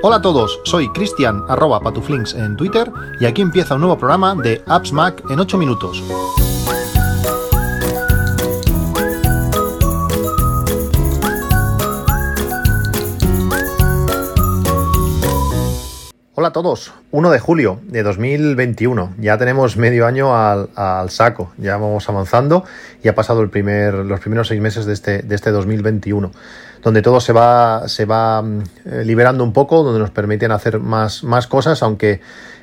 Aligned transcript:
Hola 0.00 0.16
a 0.16 0.22
todos, 0.22 0.60
soy 0.64 0.88
Cristian 0.92 1.44
arroba 1.48 1.80
patuflinks 1.80 2.32
en 2.32 2.56
Twitter 2.56 2.90
y 3.20 3.26
aquí 3.26 3.42
empieza 3.42 3.74
un 3.74 3.80
nuevo 3.82 3.98
programa 3.98 4.34
de 4.34 4.62
Apps 4.66 4.92
Mac 4.92 5.22
en 5.28 5.38
8 5.38 5.58
minutos. 5.58 6.02
Hola 16.34 16.48
a 16.48 16.52
todos, 16.52 16.94
1 17.10 17.30
de 17.30 17.38
julio 17.40 17.80
de 17.82 18.04
2021, 18.04 19.14
ya 19.18 19.36
tenemos 19.38 19.76
medio 19.76 20.06
año 20.06 20.36
al, 20.36 21.10
saco, 21.10 21.52
ya 21.58 21.76
vamos 21.76 22.08
avanzando 22.08 22.64
y 23.02 23.08
ha 23.08 23.16
pasado 23.16 23.42
el 23.42 23.50
primer, 23.50 23.92
los 23.92 24.20
primeros 24.20 24.46
seis 24.46 24.60
meses 24.60 24.86
de 24.86 24.92
este, 24.92 25.22
de 25.22 25.34
este 25.34 25.50
2021 25.50 26.30
donde 26.82 27.02
todo 27.02 27.20
se 27.20 27.32
va, 27.32 27.88
se 27.88 28.04
va 28.04 28.42
mm, 28.42 28.62
eh, 28.84 29.04
liberando 29.04 29.44
un 29.44 29.52
poco, 29.52 29.82
donde 29.82 30.00
nos 30.00 30.10
permiten 30.10 30.52
hacer 30.52 30.78
más, 30.78 31.24
más 31.24 31.46
cosas, 31.46 31.82
aunque 31.82 32.20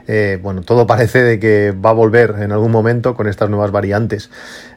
eh, 0.08 0.40
bueno, 0.42 0.62
todo 0.62 0.86
parece 0.88 1.24
de 1.24 1.40
que 1.40 1.72
va 1.72 1.92
a 1.92 1.94
volver 1.94 2.36
en 2.40 2.52
algún 2.52 2.72
momento 2.72 3.16
con 3.16 3.28
estas 3.28 3.50
nuevas 3.50 3.72
variantes. 3.72 4.30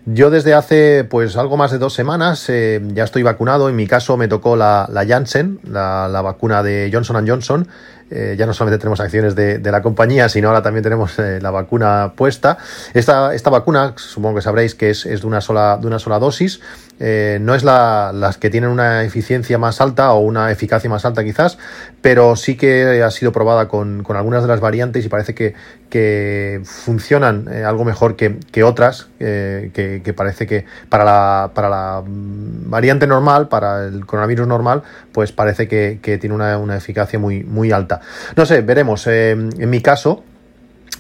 Yo 0.07 0.31
desde 0.31 0.55
hace 0.55 1.05
pues 1.05 1.37
algo 1.37 1.57
más 1.57 1.71
de 1.71 1.79
dos 1.79 1.95
semanas 1.95 2.49
eh, 2.49 2.81
ya 2.95 3.05
estoy 3.05 3.23
vacunado, 3.23 3.69
en 3.69 3.77
mi 3.77 3.87
caso 3.87 4.17
me 4.17 4.29
tocó 4.29 4.57
la, 4.57 4.89
la 4.91 5.07
Janssen, 5.07 5.61
la, 5.65 6.09
la 6.09 6.23
vacuna 6.23 6.63
de 6.63 6.91
Johnson 6.93 7.27
Johnson, 7.29 7.69
eh, 8.11 8.37
ya 8.39 8.47
no 8.47 8.55
solamente 8.55 8.81
tenemos 8.81 9.01
acciones 9.01 9.35
de, 9.35 9.61
la 9.69 9.83
compañía, 9.83 10.29
sino 10.31 10.49
ahora 10.49 10.63
también 10.63 10.83
tenemos 10.83 11.19
eh, 11.19 11.41
la 11.43 11.51
vacuna 11.51 12.13
puesta. 12.17 12.57
Esta, 12.95 13.35
esta 13.35 13.51
vacuna, 13.51 13.93
supongo 13.97 14.37
que 14.37 14.43
sabréis 14.43 14.75
que 14.75 14.91
es, 14.91 15.05
de, 15.05 15.27
una 15.27 15.43
sola, 15.43 15.77
de 15.79 15.87
una 15.87 15.99
sola 15.99 16.19
dosis, 16.19 16.61
eh, 17.01 17.39
no 17.41 17.55
es 17.55 17.65
la, 17.65 18.13
las 18.15 18.39
que 18.39 18.49
tienen 18.49 18.71
una 18.71 19.05
eficiencia 19.05 19.59
más 19.59 19.81
alta 19.81 20.13
o 20.13 20.21
una 20.21 20.51
eficacia 20.51 20.89
más 20.89 21.05
alta 21.05 21.23
quizás, 21.23 21.59
pero 22.01 22.35
sí 22.35 22.57
que 22.57 23.03
ha 23.03 23.11
sido 23.11 23.31
probada 23.31 23.69
con, 23.69 24.05
algunas 24.09 24.43
de 24.43 24.49
las 24.49 24.61
variantes 24.61 25.05
y 25.05 25.09
parece 25.09 25.35
que, 25.35 25.55
que 25.91 26.63
funcionan 26.65 27.47
algo 27.49 27.85
mejor 27.85 28.17
que, 28.17 28.65
otras, 28.65 29.09
que, 29.19 30.15
parece 30.17 30.47
que 30.47 30.65
para 30.89 31.05
la, 31.05 31.51
para 31.55 31.69
la 31.69 32.03
variante 32.05 33.07
normal, 33.07 33.49
para 33.49 33.85
el 33.85 34.07
coronavirus 34.07 34.49
normal, 34.49 34.83
pues 35.13 35.31
parece 35.31 35.69
que, 35.69 36.19
tiene 36.19 36.35
una, 36.35 36.59
una 36.59 36.77
eficacia 36.77 37.19
muy, 37.19 37.45
muy 37.45 37.71
alta. 37.71 37.98
No 38.37 38.47
sé, 38.47 38.63
veremos. 38.63 39.07
Eh, 39.07 39.33
en 39.33 39.71
mi 39.71 39.81
caso, 39.81 40.25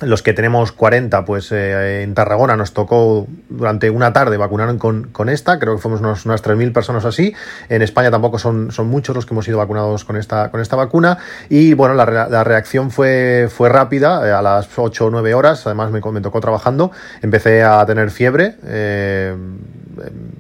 los 0.01 0.23
que 0.23 0.33
tenemos 0.33 0.73
40, 0.73 1.25
pues 1.25 1.51
eh, 1.51 2.03
en 2.03 2.15
Tarragona 2.15 2.57
nos 2.57 2.73
tocó 2.73 3.27
durante 3.49 3.91
una 3.91 4.13
tarde 4.13 4.37
vacunaron 4.37 4.79
con, 4.79 5.09
con 5.09 5.29
esta, 5.29 5.59
creo 5.59 5.75
que 5.75 5.83
fuimos 5.83 6.01
unas 6.01 6.25
3.000 6.45 6.73
personas 6.73 7.05
así. 7.05 7.35
En 7.69 7.83
España 7.83 8.11
tampoco 8.11 8.39
son, 8.39 8.71
son 8.71 8.87
muchos 8.89 9.17
los 9.17 9.27
que 9.27 9.35
hemos 9.35 9.45
sido 9.45 9.59
vacunados 9.59 10.05
con 10.05 10.17
esta, 10.17 10.51
con 10.51 10.61
esta 10.61 10.77
vacuna. 10.77 11.19
Y 11.49 11.75
bueno, 11.75 11.95
la, 11.95 12.29
la 12.29 12.45
reacción 12.45 12.91
fue, 12.91 13.49
fue 13.51 13.69
rápida, 13.69 14.27
eh, 14.27 14.33
a 14.33 14.43
las 14.43 14.69
8 14.77 15.07
o 15.07 15.11
9 15.11 15.35
horas, 15.35 15.67
además 15.67 15.91
me, 15.91 16.01
me, 16.01 16.21
tocó 16.21 16.41
trabajando, 16.41 16.93
empecé 17.23 17.65
a 17.65 17.85
tener 17.87 18.11
fiebre. 18.11 18.57
Eh, 18.65 19.35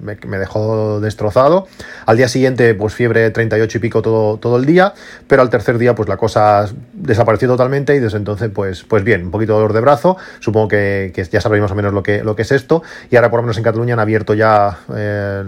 me, 0.00 0.38
dejó 0.38 1.00
destrozado. 1.00 1.66
Al 2.06 2.16
día 2.16 2.28
siguiente, 2.28 2.74
pues 2.74 2.94
fiebre 2.94 3.30
38 3.30 3.78
y 3.78 3.80
pico 3.80 4.02
todo, 4.02 4.38
todo 4.38 4.56
el 4.56 4.66
día, 4.66 4.94
pero 5.26 5.42
al 5.42 5.50
tercer 5.50 5.78
día, 5.78 5.94
pues 5.94 6.08
la 6.08 6.16
cosa 6.16 6.66
desapareció 6.92 7.48
totalmente 7.48 7.94
y 7.94 7.98
desde 7.98 8.18
entonces, 8.18 8.50
pues, 8.54 8.84
pues 8.84 9.04
bien, 9.04 9.24
un 9.26 9.30
poquito 9.30 9.52
de 9.52 9.58
dolor 9.58 9.72
de 9.72 9.80
brazo. 9.80 10.16
Supongo 10.40 10.68
que, 10.68 11.12
ya 11.30 11.40
sabréis 11.40 11.62
más 11.62 11.72
o 11.72 11.74
menos 11.74 11.92
lo 11.92 12.02
que, 12.02 12.22
lo 12.22 12.36
que 12.36 12.42
es 12.42 12.52
esto. 12.52 12.82
Y 13.10 13.16
ahora, 13.16 13.30
por 13.30 13.38
lo 13.38 13.42
menos 13.44 13.58
en 13.58 13.64
Cataluña, 13.64 13.94
han 13.94 14.00
abierto 14.00 14.34
ya. 14.34 14.78
Eh, 14.94 15.44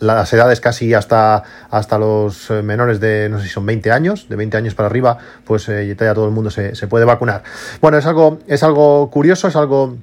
las 0.00 0.32
edades 0.32 0.60
casi 0.60 0.94
hasta, 0.94 1.42
hasta 1.70 1.98
los 1.98 2.50
eh, 2.50 2.62
menores 2.62 3.00
de, 3.00 3.28
no 3.28 3.38
sé 3.38 3.46
si 3.46 3.50
son 3.50 3.66
20 3.66 3.90
años, 3.90 4.28
de 4.28 4.36
20 4.36 4.56
años 4.56 4.74
para 4.74 4.86
arriba, 4.86 5.18
pues 5.44 5.68
eh, 5.68 5.92
ya 5.98 6.14
todo 6.14 6.26
el 6.26 6.30
mundo 6.30 6.50
se, 6.50 6.74
se, 6.74 6.86
puede 6.86 7.04
vacunar. 7.04 7.42
Bueno, 7.80 7.98
es 7.98 8.06
algo, 8.06 8.38
es 8.46 8.62
algo 8.62 9.10
curioso, 9.10 9.48
es 9.48 9.56
algo 9.56 9.96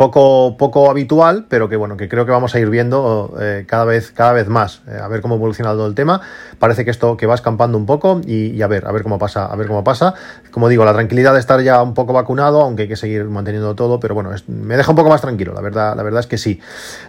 poco, 0.00 0.56
poco 0.56 0.90
habitual, 0.90 1.44
pero 1.50 1.68
que 1.68 1.76
bueno, 1.76 1.98
que 1.98 2.08
creo 2.08 2.24
que 2.24 2.32
vamos 2.32 2.54
a 2.54 2.58
ir 2.58 2.70
viendo 2.70 3.36
eh, 3.38 3.66
cada, 3.68 3.84
vez, 3.84 4.12
cada 4.12 4.32
vez 4.32 4.48
más, 4.48 4.80
eh, 4.88 4.98
a 4.98 5.06
ver 5.08 5.20
cómo 5.20 5.34
evoluciona 5.34 5.72
todo 5.72 5.86
el 5.86 5.94
tema. 5.94 6.22
Parece 6.58 6.86
que 6.86 6.90
esto 6.90 7.18
que 7.18 7.26
va 7.26 7.34
escampando 7.34 7.76
un 7.76 7.84
poco 7.84 8.22
y, 8.26 8.62
a 8.62 8.66
ver, 8.66 8.86
a 8.86 8.92
ver 8.92 9.02
cómo 9.02 9.18
pasa, 9.18 9.44
a 9.44 9.54
ver 9.56 9.66
cómo 9.66 9.84
pasa. 9.84 10.14
Como 10.52 10.70
digo, 10.70 10.86
la 10.86 10.94
tranquilidad 10.94 11.34
de 11.34 11.40
estar 11.40 11.60
ya 11.60 11.82
un 11.82 11.92
poco 11.92 12.14
vacunado, 12.14 12.62
aunque 12.62 12.84
hay 12.84 12.88
que 12.88 12.96
seguir 12.96 13.24
manteniendo 13.26 13.74
todo, 13.74 14.00
pero 14.00 14.14
bueno, 14.14 14.30
me 14.46 14.78
deja 14.78 14.90
un 14.90 14.96
poco 14.96 15.10
más 15.10 15.20
tranquilo, 15.20 15.52
la 15.52 15.60
verdad, 15.60 15.94
la 15.94 16.02
verdad 16.02 16.20
es 16.20 16.26
que 16.26 16.38
sí. 16.38 16.58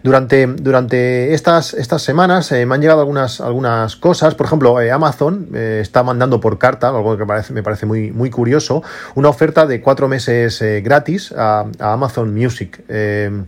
Durante, 0.03 0.47
durante 0.47 1.33
estas, 1.33 1.73
estas 1.73 2.01
semanas 2.01 2.51
eh, 2.51 2.65
me 2.65 2.75
han 2.75 2.81
llegado 2.81 2.99
algunas, 2.99 3.39
algunas 3.39 3.95
cosas, 3.95 4.35
por 4.35 4.47
ejemplo, 4.47 4.77
Amazon 4.77 5.47
está 5.55 6.03
mandando 6.03 6.41
por 6.41 6.57
carta, 6.57 6.89
algo 6.89 7.17
que 7.17 7.25
parece, 7.25 7.53
me 7.53 7.63
parece 7.63 7.85
muy, 7.85 8.11
muy 8.11 8.29
curioso, 8.29 8.83
una 9.15 9.29
oferta 9.29 9.65
de 9.65 9.79
cuatro 9.79 10.09
meses 10.09 10.61
gratis 10.83 11.33
a 11.37 11.67
Amazon 11.79 12.33
Music. 12.33 12.80
Eh, 12.89 13.43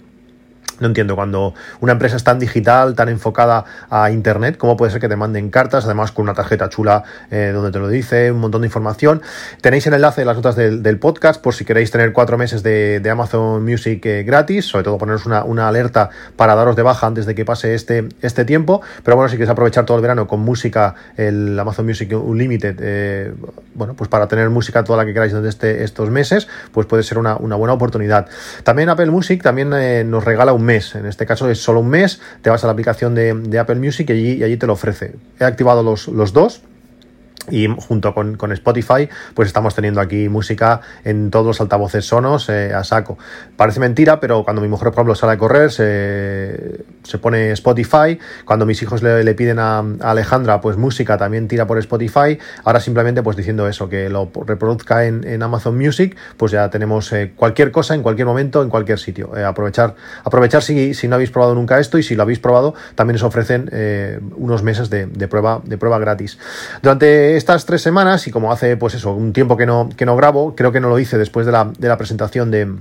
no 0.84 0.88
entiendo, 0.88 1.16
cuando 1.16 1.54
una 1.80 1.94
empresa 1.94 2.18
es 2.18 2.24
tan 2.24 2.40
digital, 2.40 2.94
tan 2.94 3.08
enfocada 3.08 3.64
a 3.90 4.12
Internet, 4.12 4.58
¿cómo 4.58 4.76
puede 4.76 4.92
ser 4.92 5.00
que 5.00 5.08
te 5.08 5.16
manden 5.16 5.50
cartas, 5.50 5.86
además 5.86 6.12
con 6.12 6.24
una 6.24 6.34
tarjeta 6.34 6.68
chula 6.70 7.04
eh, 7.32 7.52
donde 7.54 7.72
te 7.72 7.80
lo 7.80 7.88
dice, 7.88 8.32
un 8.32 8.40
montón 8.40 8.62
de 8.62 8.68
información? 8.68 9.22
Tenéis 9.62 9.88
el 9.88 9.94
enlace 9.94 10.22
de 10.22 10.26
las 10.26 10.36
notas 10.36 10.56
del, 10.56 11.00
podcast 11.00 11.42
por 11.42 11.54
si 11.56 11.66
queréis 11.66 11.90
tener 11.90 12.14
cuatro 12.14 12.38
meses 12.38 12.64
de, 12.64 13.02
Amazon 13.10 13.64
Music 13.64 14.06
eh, 14.06 14.24
gratis, 14.24 14.66
sobre 14.66 14.84
todo 14.84 14.98
poneros 14.98 15.26
una, 15.26 15.68
alerta 15.68 16.10
para 16.36 16.54
daros 16.56 16.76
de 16.76 16.82
baja 16.82 17.08
antes 17.08 17.26
de 17.26 17.34
que 17.34 17.46
pase 17.46 17.76
este, 17.76 18.10
este 18.22 18.44
tiempo. 18.44 18.82
Pero 19.04 19.16
bueno, 19.16 19.30
si 19.30 19.36
queréis 19.38 19.52
aprovechar 19.52 19.86
todo 19.86 19.98
el 19.98 20.02
verano 20.02 20.28
con 20.28 20.42
música, 20.42 20.96
el 21.16 21.58
Amazon 21.58 21.86
Music 21.86 22.12
Unlimited, 22.14 22.78
eh, 22.82 23.34
bueno, 23.74 23.94
pues 23.94 24.10
para 24.10 24.28
tener 24.28 24.50
música 24.50 24.84
toda 24.84 24.98
la 24.98 25.06
que 25.06 25.14
queráis 25.14 25.32
durante 25.32 25.50
este, 25.50 25.84
estos 25.84 26.10
meses, 26.10 26.48
pues 26.74 26.88
puede 26.88 27.04
ser 27.04 27.18
una, 27.18 27.38
una 27.38 27.56
buena 27.56 27.74
oportunidad. 27.74 28.28
También 28.64 28.90
Apple 28.90 29.10
Music 29.10 29.42
también 29.42 29.70
nos 30.10 30.24
regala 30.26 30.52
un 30.52 30.64
mes. 30.64 30.73
En 30.74 31.06
este 31.06 31.26
caso 31.26 31.50
es 31.50 31.60
solo 31.60 31.82
un 31.82 31.90
mes, 31.90 32.20
te 32.42 32.50
vas 32.50 32.64
a 32.64 32.68
la 32.68 32.74
aplicación 32.74 33.14
de, 33.16 33.60
Apple 33.60 33.76
Music 33.76 34.10
y 34.10 34.14
allí, 34.14 34.32
y 34.34 34.44
allí, 34.44 34.58
te 34.58 34.68
lo 34.68 34.74
ofrece. 34.74 35.16
He 35.40 35.44
activado 35.44 35.84
los, 35.84 36.08
los 36.08 36.34
dos 36.34 36.62
y 37.50 37.68
junto 37.68 38.14
con, 38.14 38.52
Spotify, 38.54 39.10
pues 39.34 39.48
estamos 39.48 39.74
teniendo 39.76 40.00
aquí 40.00 40.30
música 40.30 40.82
en 41.04 41.32
todos 41.32 41.46
los 41.46 41.62
altavoces 41.62 42.06
sonos 42.06 42.50
eh, 42.50 42.74
a 42.74 42.84
saco. 42.84 43.18
Parece 43.56 43.80
mentira, 43.80 44.20
pero 44.20 44.44
cuando 44.44 44.62
mi 44.62 44.68
mujer, 44.68 44.90
por 44.90 44.94
ejemplo, 44.94 45.16
sale 45.16 45.34
a 45.34 45.38
correr, 45.38 45.72
se, 45.72 46.86
se 47.04 47.18
pone 47.18 47.52
Spotify. 47.52 48.20
Cuando 48.46 48.66
mis 48.66 48.82
hijos 48.82 49.02
le, 49.02 49.34
piden 49.34 49.60
a, 49.60 49.84
Alejandra, 50.02 50.62
pues 50.62 50.78
música 50.78 51.18
también 51.18 51.48
tira 51.48 51.66
por 51.68 51.78
Spotify. 51.80 52.38
Ahora 52.64 52.80
simplemente, 52.80 53.24
pues 53.24 53.36
diciendo 53.36 53.68
eso, 53.68 53.90
que 53.90 54.10
lo 54.10 54.30
reproduzca 54.46 55.06
en, 55.06 55.44
Amazon 55.44 55.78
Music, 55.78 56.16
pues 56.38 56.52
ya 56.54 56.70
tenemos 56.70 57.12
eh, 57.12 57.34
cualquier 57.36 57.72
cosa 57.72 57.96
en 57.96 58.02
cualquier 58.02 58.28
momento, 58.28 58.62
en 58.62 58.70
cualquier 58.70 59.00
sitio. 59.00 59.36
Eh, 59.36 59.44
aprovechar 59.44 59.96
aprovechar 60.24 60.62
si, 60.62 60.94
si, 60.94 61.08
no 61.08 61.16
habéis 61.16 61.32
probado 61.32 61.54
nunca 61.56 61.80
esto 61.80 61.98
y 61.98 62.04
si 62.04 62.16
lo 62.16 62.24
habéis 62.24 62.40
probado, 62.40 62.76
también 62.96 63.16
os 63.16 63.24
ofrecen 63.24 63.70
unos 64.38 64.64
meses 64.64 64.90
de, 64.90 65.08
de, 65.08 65.28
prueba, 65.28 65.62
de 65.64 65.78
prueba 65.78 66.00
gratis. 66.00 66.38
Durante 66.82 67.33
estas 67.38 67.66
tres 67.66 67.82
semanas, 67.82 68.28
y 68.28 68.32
como 68.32 68.52
hace 68.52 68.78
pues 68.78 68.94
eso, 68.96 69.14
un 69.14 69.34
tiempo 69.34 69.58
que 69.58 69.66
no, 69.66 69.90
que 69.96 70.06
no 70.06 70.16
grabo, 70.16 70.56
creo 70.56 70.72
que 70.72 70.80
no 70.80 70.90
lo 70.90 71.00
hice 71.00 71.18
después 71.18 71.46
de 71.46 71.52
la, 71.52 71.72
de 71.78 71.88
la 71.88 71.98
presentación 71.98 72.52
de, 72.52 72.74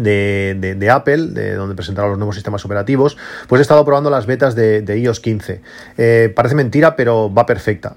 de, 0.00 0.90
Apple, 0.90 1.28
de 1.28 1.54
donde 1.54 1.74
presentaron 1.74 2.10
los 2.10 2.18
nuevos 2.18 2.34
sistemas 2.34 2.64
operativos, 2.64 3.16
pues 3.48 3.60
he 3.60 3.62
estado 3.62 3.84
probando 3.84 4.10
las 4.10 4.26
betas 4.26 4.54
de, 4.54 4.84
iOS 4.98 5.20
15. 5.20 5.60
Eh, 5.96 6.32
parece 6.34 6.54
mentira, 6.54 6.96
pero 6.96 7.32
va 7.32 7.46
perfecta. 7.46 7.96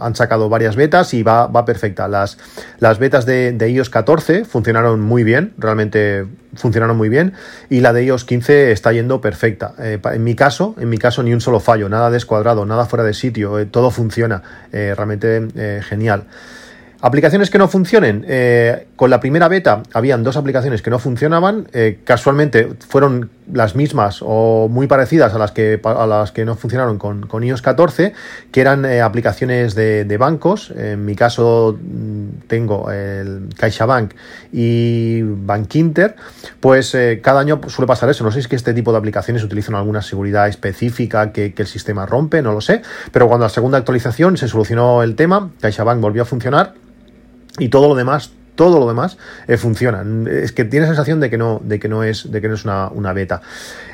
han 0.00 0.14
sacado 0.14 0.48
varias 0.48 0.76
betas 0.76 1.14
y 1.14 1.22
va, 1.22 1.64
perfecta. 1.64 2.08
Las, 2.08 2.38
las 2.78 2.98
betas 2.98 3.26
de, 3.26 3.56
iOS 3.68 3.90
14 3.90 4.44
funcionaron 4.44 5.00
muy 5.00 5.24
bien, 5.24 5.54
realmente 5.58 6.26
funcionaron 6.54 6.96
muy 6.96 7.08
bien, 7.08 7.32
y 7.70 7.80
la 7.80 7.92
de 7.92 8.04
iOS 8.04 8.24
15 8.24 8.72
está 8.72 8.92
yendo 8.92 9.20
perfecta. 9.20 9.74
Eh, 9.78 9.98
en 10.12 10.24
mi 10.24 10.34
caso, 10.34 10.74
en 10.78 10.88
mi 10.88 10.98
caso 10.98 11.22
ni 11.22 11.32
un 11.32 11.40
solo 11.40 11.60
fallo, 11.60 11.88
nada 11.88 12.10
descuadrado, 12.10 12.66
nada 12.66 12.84
fuera 12.86 13.04
de 13.04 13.14
sitio, 13.14 13.58
eh, 13.58 13.66
todo 13.66 13.90
funciona 13.90 14.42
realmente 14.72 15.82
genial. 15.82 16.24
Aplicaciones 17.04 17.50
que 17.50 17.58
no 17.58 17.66
funcionen. 17.66 18.24
Eh, 18.28 18.86
con 18.94 19.10
la 19.10 19.18
primera 19.18 19.48
beta 19.48 19.82
habían 19.92 20.22
dos 20.22 20.36
aplicaciones 20.36 20.82
que 20.82 20.90
no 20.90 21.00
funcionaban. 21.00 21.66
Eh, 21.72 21.98
casualmente 22.04 22.74
fueron 22.88 23.28
las 23.52 23.74
mismas 23.74 24.20
o 24.22 24.68
muy 24.70 24.86
parecidas 24.86 25.34
a 25.34 25.38
las 25.38 25.50
que, 25.50 25.80
a 25.82 26.06
las 26.06 26.30
que 26.30 26.44
no 26.44 26.54
funcionaron 26.54 26.98
con, 26.98 27.26
con 27.26 27.42
iOS 27.42 27.60
14, 27.60 28.12
que 28.52 28.60
eran 28.60 28.84
eh, 28.84 29.00
aplicaciones 29.00 29.74
de, 29.74 30.16
bancos. 30.16 30.70
En 30.76 31.04
mi 31.04 31.16
caso 31.16 31.76
mm, 31.76 32.46
tengo 32.46 32.88
el 32.92 33.48
CaixaBank 33.56 34.14
y 34.52 35.22
Bankinter. 35.22 36.14
Pues 36.60 36.96
cada 37.20 37.40
año 37.40 37.60
suele 37.66 37.88
pasar 37.88 38.10
eso. 38.10 38.22
No 38.22 38.30
sé 38.30 38.42
si 38.42 38.54
este 38.54 38.74
tipo 38.74 38.92
de 38.92 38.98
aplicaciones 38.98 39.42
utilizan 39.42 39.74
alguna 39.74 40.02
seguridad 40.02 40.46
específica 40.46 41.32
que, 41.32 41.52
que 41.52 41.62
el 41.62 41.68
sistema 41.68 42.06
rompe, 42.06 42.42
no 42.42 42.52
lo 42.52 42.60
sé. 42.60 42.82
Pero 43.10 43.26
cuando 43.26 43.46
la 43.46 43.50
segunda 43.50 43.78
actualización 43.78 44.36
se 44.36 44.46
solucionó 44.46 45.02
el 45.02 45.16
tema, 45.16 45.50
CaixaBank 45.60 46.00
volvió 46.00 46.22
a 46.22 46.26
funcionar 46.26 46.74
y 47.58 47.68
todo 47.68 47.88
lo 47.88 47.94
demás 47.94 48.32
todo 48.54 48.78
lo 48.78 48.86
demás 48.86 49.16
eh, 49.48 49.56
funciona. 49.56 50.04
Es 50.30 50.52
que 50.52 50.64
tiene 50.64 50.86
sensación 50.86 51.20
de 51.20 51.30
que 51.30 51.38
no, 51.38 51.60
de 51.64 51.78
que 51.78 51.88
no 51.88 52.02
es, 52.04 52.30
de 52.30 52.40
que 52.40 52.48
no 52.48 52.54
es 52.54 52.64
una, 52.64 53.12
beta. 53.12 53.40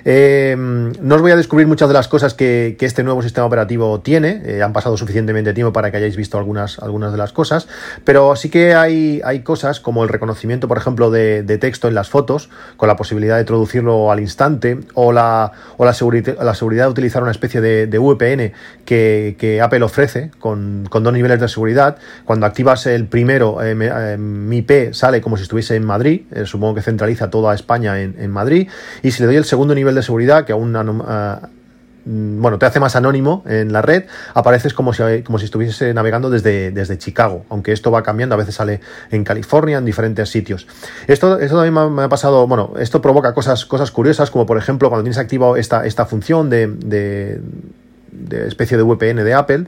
Eh, 0.05 0.57
no 0.57 1.15
os 1.15 1.21
voy 1.21 1.31
a 1.31 1.37
descubrir 1.37 1.67
muchas 1.67 1.89
de 1.89 1.95
las 1.95 2.09
cosas 2.09 2.35
que, 2.35 2.77
este 2.81 3.03
nuevo 3.03 3.23
sistema 3.23 3.47
operativo 3.47 4.01
tiene. 4.01 4.43
Eh, 4.45 4.63
han 4.63 4.73
pasado 4.73 4.97
suficientemente 4.97 5.53
tiempo 5.53 5.73
para 5.73 5.91
que 5.91 5.99
hayáis 5.99 6.17
visto 6.17 6.39
algunas, 6.39 6.79
algunas 6.79 7.13
de 7.13 7.19
las 7.19 7.33
cosas. 7.33 7.69
Pero 8.05 8.35
sí 8.35 8.49
que 8.49 8.75
hay, 8.75 9.21
hay 9.25 9.41
cosas 9.41 9.81
como 9.81 10.03
el 10.03 10.09
reconocimiento, 10.09 10.69
por 10.69 10.79
ejemplo, 10.79 11.11
de, 11.11 11.59
texto 11.59 11.89
en 11.89 11.95
las 11.95 12.09
fotos, 12.09 12.51
con 12.77 12.89
la 12.89 12.97
posibilidad 12.97 13.37
de 13.37 13.45
traducirlo 13.45 14.13
al 14.13 14.21
instante, 14.21 14.79
o 14.95 15.13
la, 15.13 15.53
o 15.77 15.85
la, 15.85 15.95
la 16.43 16.55
seguridad 16.55 16.85
de 16.85 16.91
utilizar 16.91 17.23
una 17.23 17.33
especie 17.33 17.61
de, 17.61 17.99
VPN 17.99 18.53
que, 18.85 19.61
Apple 19.63 19.83
ofrece 19.83 20.31
con, 20.39 20.87
con, 20.89 21.03
dos 21.03 21.13
niveles 21.13 21.41
de 21.41 21.49
seguridad. 21.49 21.99
Cuando 22.25 22.47
activas 22.47 22.87
el 22.87 23.07
primero, 23.07 23.59
mi 24.49 24.59
IP 24.59 24.93
sale 24.93 25.21
como 25.21 25.37
si 25.37 25.43
estuviese 25.45 25.77
en 25.77 25.85
Madrid, 25.85 26.23
eh, 26.33 26.47
supongo 26.47 26.75
que 26.75 26.83
centraliza 26.83 27.31
toda 27.31 27.55
España 27.55 28.01
en, 28.01 28.31
Madrid, 28.31 28.69
y 29.03 29.11
si 29.11 29.23
le 29.23 29.27
doy 29.27 29.37
el 29.37 29.45
segundo 29.45 29.75
nivel 29.75 29.95
de 29.95 30.03
seguridad, 30.03 30.45
que 30.45 30.53
aún 30.53 30.75
uh, 30.75 31.47
bueno, 32.05 32.59
te 32.59 32.65
hace 32.65 32.81
más 32.81 32.97
anónimo 32.97 33.43
en 33.47 33.73
la 33.73 33.83
red, 33.83 34.05
apareces 34.33 34.73
como 34.73 34.93
si, 34.95 35.23
como 35.25 35.39
si 35.39 35.45
estuviese 35.45 35.93
navegando 35.93 36.31
desde, 36.31 36.71
desde 36.71 36.97
Chicago, 36.97 37.45
aunque 37.51 37.73
esto 37.73 37.91
va 37.91 38.03
cambiando, 38.03 38.35
a 38.35 38.39
veces 38.39 38.55
sale 38.55 38.81
en 39.11 39.25
California, 39.25 39.79
en 39.79 39.85
diferentes 39.85 40.31
sitios. 40.31 40.67
Esto, 41.07 41.39
esto 41.39 41.57
también 41.57 41.95
me 41.95 42.03
ha, 42.03 42.09
pasado, 42.09 42.47
bueno, 42.47 42.73
esto 42.79 43.03
provoca 43.03 43.35
cosas, 43.35 43.67
cosas 43.67 43.91
curiosas, 43.91 44.31
como 44.31 44.47
por 44.47 44.57
ejemplo 44.57 44.89
cuando 44.89 45.05
tienes 45.05 45.19
activado 45.19 45.57
esta, 45.57 45.85
esta 45.85 46.07
función 46.07 46.49
de, 46.49 46.69
de, 46.69 47.41
de 48.11 48.49
especie 48.49 48.79
de 48.79 48.85
VPN 48.85 49.23
de 49.23 49.35
Apple, 49.35 49.67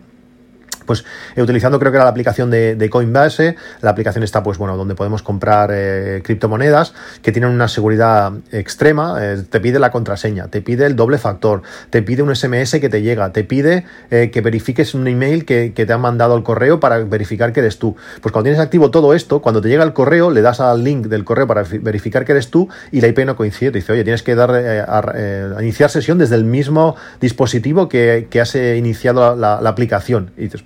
pues 0.91 1.05
eh, 1.37 1.43
utilizando 1.43 1.79
creo 1.79 1.93
que 1.93 1.99
era 1.99 2.05
la 2.05 2.11
aplicación 2.11 2.51
de, 2.51 2.89
Coinbase, 2.91 3.55
la 3.81 3.91
aplicación 3.91 4.25
está 4.25 4.43
pues 4.43 4.59
bueno, 4.59 4.77
donde 4.77 4.97
podemos 4.97 5.23
comprar 5.23 5.71
eh, 5.73 6.21
criptomonedas 6.25 6.95
que 7.23 7.31
tienen 7.31 7.53
una 7.53 7.69
seguridad 7.69 8.33
extrema, 8.51 9.17
eh, 9.21 9.45
te 9.49 9.61
pide 9.61 9.79
la 9.79 9.93
contraseña, 9.93 10.49
te 10.49 10.63
pide 10.63 10.87
el 10.87 10.97
doble 10.97 11.19
factor, 11.19 11.63
te 11.91 12.03
pide 12.03 12.25
un 12.25 12.35
SMS 12.35 12.81
que 12.81 12.89
te 12.89 13.03
llega, 13.03 13.31
te 13.33 13.45
pide 13.45 13.85
que 14.11 14.41
verifiques 14.41 14.95
un 14.95 15.07
email 15.07 15.45
que, 15.45 15.71
te 15.71 15.93
han 15.93 16.01
mandado 16.01 16.35
al 16.35 16.43
correo 16.43 16.81
para 16.81 16.99
verificar 16.99 17.53
que 17.53 17.61
eres 17.61 17.79
tú. 17.79 17.95
Pues 18.21 18.33
cuando 18.33 18.49
tienes 18.49 18.61
activo 18.61 18.91
todo 18.91 19.15
esto, 19.15 19.41
cuando 19.41 19.61
te 19.61 19.69
llega 19.69 19.85
el 19.85 19.93
correo, 19.93 20.33
le 20.33 20.43
das 20.43 20.59
al 20.59 20.83
link 20.83 21.07
del 21.07 21.25
correo 21.25 21.47
para 21.47 21.63
verificar 21.63 22.25
que 22.25 22.33
eres 22.33 22.51
tú 22.51 22.69
y 22.91 23.01
la 23.01 23.07
IP 23.07 23.21
no 23.21 23.37
coincide. 23.37 23.71
Te 23.71 23.79
dice, 23.79 23.93
oye, 23.93 24.03
tienes 24.03 24.25
que 24.25 24.35
dar 24.35 24.51
iniciar 25.63 25.89
sesión 25.89 26.19
desde 26.19 26.35
el 26.35 26.45
mismo 26.45 26.97
dispositivo 27.21 27.89
que, 27.89 28.29
has 28.41 28.57
iniciado 28.57 29.37
la, 29.37 29.61
la 29.61 29.71
aplicación. 29.71 30.33
Y 30.37 30.43
dices, 30.43 30.65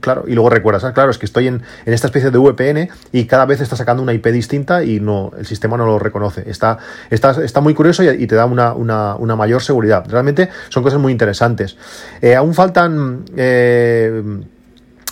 claro, 0.00 0.24
y 0.26 0.34
luego 0.34 0.50
recuerdas, 0.50 0.84
ah, 0.84 0.92
claro, 0.92 1.10
es 1.10 1.18
que 1.18 1.26
estoy 1.26 1.48
en, 1.48 1.62
esta 1.86 2.08
especie 2.08 2.30
de 2.30 2.38
VPN 2.38 2.88
y 3.12 3.26
cada 3.26 3.46
vez 3.46 3.60
está 3.60 3.76
sacando 3.76 4.02
una 4.02 4.12
IP 4.12 4.26
distinta 4.28 4.84
y 4.84 5.00
no, 5.00 5.32
el 5.38 5.46
sistema 5.46 5.76
no 5.76 5.86
lo 5.86 5.98
reconoce. 5.98 6.48
Está, 6.48 6.78
está, 7.10 7.42
está 7.42 7.60
muy 7.60 7.74
curioso 7.74 8.02
y, 8.02 8.26
te 8.26 8.34
da 8.34 8.46
una, 8.46 8.74
una, 8.74 9.36
mayor 9.36 9.62
seguridad. 9.62 10.04
Realmente 10.08 10.48
son 10.68 10.82
cosas 10.82 11.00
muy 11.00 11.12
interesantes. 11.12 11.76
Eh, 12.20 12.34
aún 12.34 12.54
faltan 12.54 13.24
eh, 13.36 14.22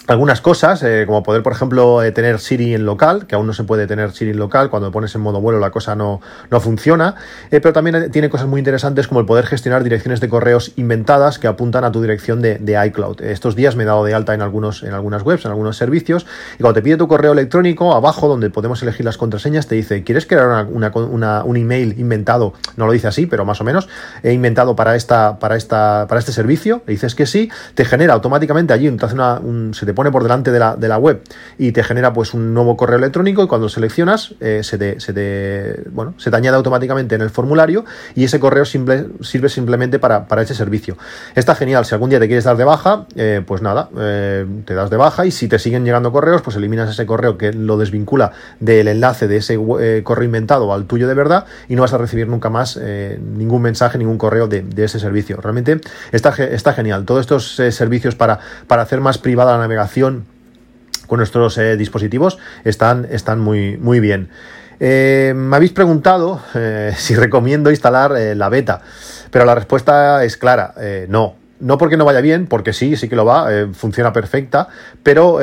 algunas 0.08 0.40
cosas, 0.40 0.82
eh, 0.82 1.04
como 1.06 1.22
poder, 1.22 1.42
por 1.42 1.52
ejemplo, 1.52 2.02
eh, 2.02 2.10
tener 2.10 2.40
Siri 2.40 2.74
en 2.74 2.84
local, 2.84 3.26
que 3.26 3.36
aún 3.36 3.46
no 3.46 3.52
se 3.52 3.62
puede 3.62 3.86
tener 3.86 4.10
Siri 4.10 4.32
en 4.32 4.38
local, 4.38 4.68
cuando 4.68 4.90
pones 4.90 5.14
en 5.14 5.20
modo 5.20 5.40
vuelo 5.40 5.60
la 5.60 5.70
cosa 5.70 5.94
no, 5.94 6.20
no 6.50 6.60
funciona, 6.60 7.14
eh, 7.50 7.60
pero 7.60 7.72
también 7.72 8.10
tiene 8.10 8.28
cosas 8.28 8.48
muy 8.48 8.58
interesantes 8.58 9.06
como 9.06 9.20
el 9.20 9.26
poder 9.26 9.46
gestionar 9.46 9.84
direcciones 9.84 10.20
de 10.20 10.28
correos 10.28 10.72
inventadas 10.74 11.38
que 11.38 11.46
apuntan 11.46 11.84
a 11.84 11.92
tu 11.92 12.02
dirección 12.02 12.42
de, 12.42 12.82
iCloud. 12.86 13.20
Estos 13.22 13.54
días 13.54 13.76
me 13.76 13.84
he 13.84 13.86
dado 13.86 14.04
de 14.04 14.14
alta 14.14 14.34
en, 14.34 14.42
algunos, 14.42 14.82
en 14.82 14.92
algunas 14.92 15.22
webs, 15.22 15.44
en 15.44 15.52
algunos 15.52 15.76
servicios, 15.76 16.26
y 16.58 16.62
cuando 16.62 16.74
te 16.74 16.82
pide 16.82 16.96
tu 16.96 17.06
correo 17.06 17.32
electrónico, 17.32 17.94
abajo 17.94 18.26
donde 18.26 18.50
podemos 18.50 18.82
elegir 18.82 19.04
las 19.04 19.18
contraseñas, 19.18 19.68
te 19.68 19.76
dice, 19.76 20.02
¿quieres 20.02 20.26
crear 20.26 20.66
una, 20.66 21.44
un 21.44 21.56
email 21.56 21.98
inventado? 21.98 22.54
No 22.76 22.86
lo 22.86 22.92
dice 22.92 23.06
así, 23.06 23.26
pero 23.26 23.44
más 23.44 23.60
o 23.60 23.64
menos, 23.64 23.88
he 24.24 24.32
inventado 24.32 24.74
para, 24.74 24.96
esta, 24.96 25.38
para, 25.38 25.56
esta, 25.56 26.06
para 26.08 26.18
este 26.18 26.32
servicio, 26.32 26.82
le 26.86 26.92
dices 26.92 27.14
que 27.14 27.26
sí, 27.26 27.50
te 27.74 27.84
genera 27.84 28.14
automáticamente 28.14 28.72
allí, 28.72 28.90
te 28.90 29.04
hace 29.04 29.14
una, 29.14 29.38
un, 29.38 29.74
se 29.74 29.86
te 29.86 29.91
pone 29.92 30.10
por 30.10 30.22
delante 30.22 30.50
de 30.50 30.58
la, 30.58 30.76
de 30.76 30.88
la, 30.88 30.98
web 30.98 31.22
y 31.58 31.72
te 31.72 31.82
genera 31.82 32.12
pues 32.12 32.34
un 32.34 32.54
nuevo 32.54 32.76
correo 32.76 32.98
electrónico 32.98 33.42
y 33.42 33.46
cuando 33.46 33.68
seleccionas 33.68 34.34
eh, 34.40 34.60
se, 34.62 34.78
te, 34.78 35.00
se, 35.00 35.12
te, 35.12 35.82
bueno, 35.90 36.14
se 36.16 36.30
te 36.30 36.36
añade 36.36 36.56
automáticamente 36.56 37.14
en 37.14 37.20
el 37.20 37.30
formulario 37.30 37.84
y 38.14 38.24
ese 38.24 38.40
correo 38.40 38.64
simple, 38.64 39.06
sirve 39.20 39.48
simplemente 39.48 39.98
para, 39.98 40.26
para, 40.26 40.42
ese 40.42 40.54
servicio. 40.54 40.96
Está 41.34 41.54
genial, 41.54 41.84
si 41.84 41.94
algún 41.94 42.10
día 42.10 42.18
te 42.18 42.26
quieres 42.26 42.44
dar 42.44 42.56
de 42.56 42.64
baja, 42.64 43.06
eh, 43.16 43.42
pues 43.46 43.62
nada, 43.62 43.88
eh, 43.98 44.46
te 44.64 44.74
das 44.74 44.90
de 44.90 44.96
baja 44.96 45.26
y 45.26 45.30
si 45.30 45.48
te 45.48 45.58
siguen 45.58 45.84
llegando 45.84 46.12
correos, 46.12 46.42
pues 46.42 46.56
eliminas 46.56 46.90
ese 46.90 47.06
correo 47.06 47.36
que 47.38 47.52
lo 47.52 47.76
desvincula 47.76 48.32
del 48.60 48.88
enlace 48.88 49.28
de 49.28 49.36
ese 49.36 49.58
correo 50.02 50.24
inventado 50.24 50.72
al 50.72 50.86
tuyo 50.86 51.08
de 51.08 51.14
verdad 51.14 51.46
y 51.68 51.76
no 51.76 51.82
vas 51.82 51.92
a 51.92 51.98
recibir 51.98 52.28
nunca 52.28 52.50
más 52.50 52.76
ningún 52.76 53.62
mensaje, 53.62 53.98
ningún 53.98 54.18
correo 54.18 54.48
de, 54.48 54.62
de, 54.62 54.84
ese 54.84 54.98
servicio. 54.98 55.38
Realmente 55.40 55.80
está, 56.10 56.30
está 56.30 56.72
genial. 56.72 57.04
Todos 57.04 57.20
estos 57.20 57.74
servicios 57.74 58.14
para, 58.14 58.38
para 58.66 58.82
hacer 58.82 59.00
más 59.00 59.18
privada 59.18 59.52
la 59.52 59.58
navegación 59.58 59.81
con 61.06 61.18
nuestros 61.18 61.58
eh, 61.58 61.76
dispositivos 61.76 62.38
están, 62.64 63.06
están 63.10 63.40
muy, 63.40 63.76
muy 63.76 64.00
bien. 64.00 64.30
Eh, 64.80 65.34
me 65.36 65.56
habéis 65.56 65.72
preguntado 65.72 66.40
eh, 66.54 66.92
si 66.96 67.14
recomiendo 67.14 67.70
instalar 67.70 68.12
la 68.12 68.48
beta, 68.48 68.80
pero 69.30 69.44
la 69.44 69.54
respuesta 69.54 70.24
es 70.24 70.36
clara, 70.36 70.74
no. 71.08 71.36
No 71.60 71.78
porque 71.78 71.96
no 71.96 72.04
vaya 72.04 72.20
bien, 72.20 72.48
porque 72.48 72.72
sí, 72.72 72.96
sí 72.96 73.08
que 73.08 73.14
lo 73.14 73.24
va, 73.24 73.48
funciona 73.72 74.12
perfecta, 74.12 74.66
pero 75.04 75.38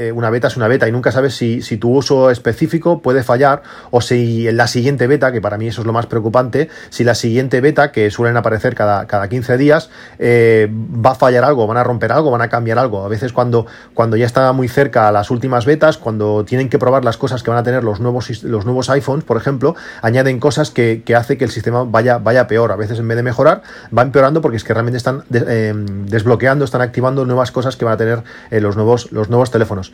eh, 0.00 0.12
una 0.12 0.30
beta 0.30 0.48
es 0.48 0.56
una 0.56 0.66
beta 0.66 0.88
y 0.88 0.92
nunca 0.92 1.12
sabes 1.12 1.36
si, 1.36 1.60
tu 1.76 1.94
uso 1.94 2.30
específico 2.30 3.02
puede 3.02 3.22
fallar 3.22 3.62
o 3.90 4.00
si 4.00 4.48
en 4.48 4.56
la 4.56 4.66
siguiente 4.66 5.06
beta, 5.06 5.30
que 5.30 5.42
para 5.42 5.58
mí 5.58 5.68
eso 5.68 5.82
es 5.82 5.86
lo 5.86 5.92
más 5.92 6.06
preocupante, 6.06 6.70
si 6.88 7.04
la 7.04 7.14
siguiente 7.14 7.60
beta, 7.60 7.92
que 7.92 8.10
suelen 8.10 8.38
aparecer 8.38 8.74
cada, 8.74 9.06
cada 9.06 9.28
15 9.28 9.58
días, 9.58 9.90
eh, 10.18 10.70
va 10.72 11.10
a 11.10 11.14
fallar 11.14 11.44
algo, 11.44 11.66
van 11.66 11.76
a 11.76 11.84
romper 11.84 12.12
algo, 12.12 12.30
van 12.30 12.40
a 12.40 12.48
cambiar 12.48 12.78
algo. 12.78 13.04
A 13.04 13.08
veces 13.08 13.34
cuando, 13.34 13.66
cuando 13.92 14.16
ya 14.16 14.24
está 14.24 14.50
muy 14.52 14.68
cerca 14.68 15.06
a 15.06 15.12
las 15.12 15.30
últimas 15.30 15.66
betas, 15.66 15.98
cuando 15.98 16.46
tienen 16.46 16.70
que 16.70 16.78
probar 16.78 17.04
las 17.04 17.18
cosas 17.18 17.42
que 17.42 17.50
van 17.50 17.58
a 17.58 17.62
tener 17.62 17.84
los 17.84 18.00
nuevos, 18.00 18.42
los 18.42 18.64
nuevos 18.64 18.88
iPhones, 18.88 19.24
por 19.24 19.36
ejemplo, 19.36 19.76
añaden 20.00 20.40
cosas 20.40 20.70
que, 20.70 21.02
que 21.04 21.14
hace 21.14 21.36
que 21.36 21.44
el 21.44 21.50
sistema 21.50 21.84
vaya, 21.84 22.16
vaya 22.16 22.46
peor. 22.46 22.72
A 22.72 22.76
veces 22.76 22.98
en 23.00 23.06
vez 23.06 23.18
de 23.18 23.22
mejorar, 23.22 23.62
va 23.96 24.00
empeorando 24.00 24.40
porque 24.40 24.56
es 24.56 24.64
que 24.64 24.72
realmente 24.72 24.96
están 24.96 25.24
eh, 25.30 25.74
desbloqueando, 25.76 26.64
están 26.64 26.80
activando 26.80 27.26
nuevas 27.26 27.52
cosas 27.52 27.76
que 27.76 27.84
van 27.84 27.92
a 27.92 27.96
tener 27.98 28.22
los, 28.50 28.76
nuevos, 28.76 29.12
los 29.12 29.28
nuevos 29.28 29.50
teléfonos. 29.50 29.89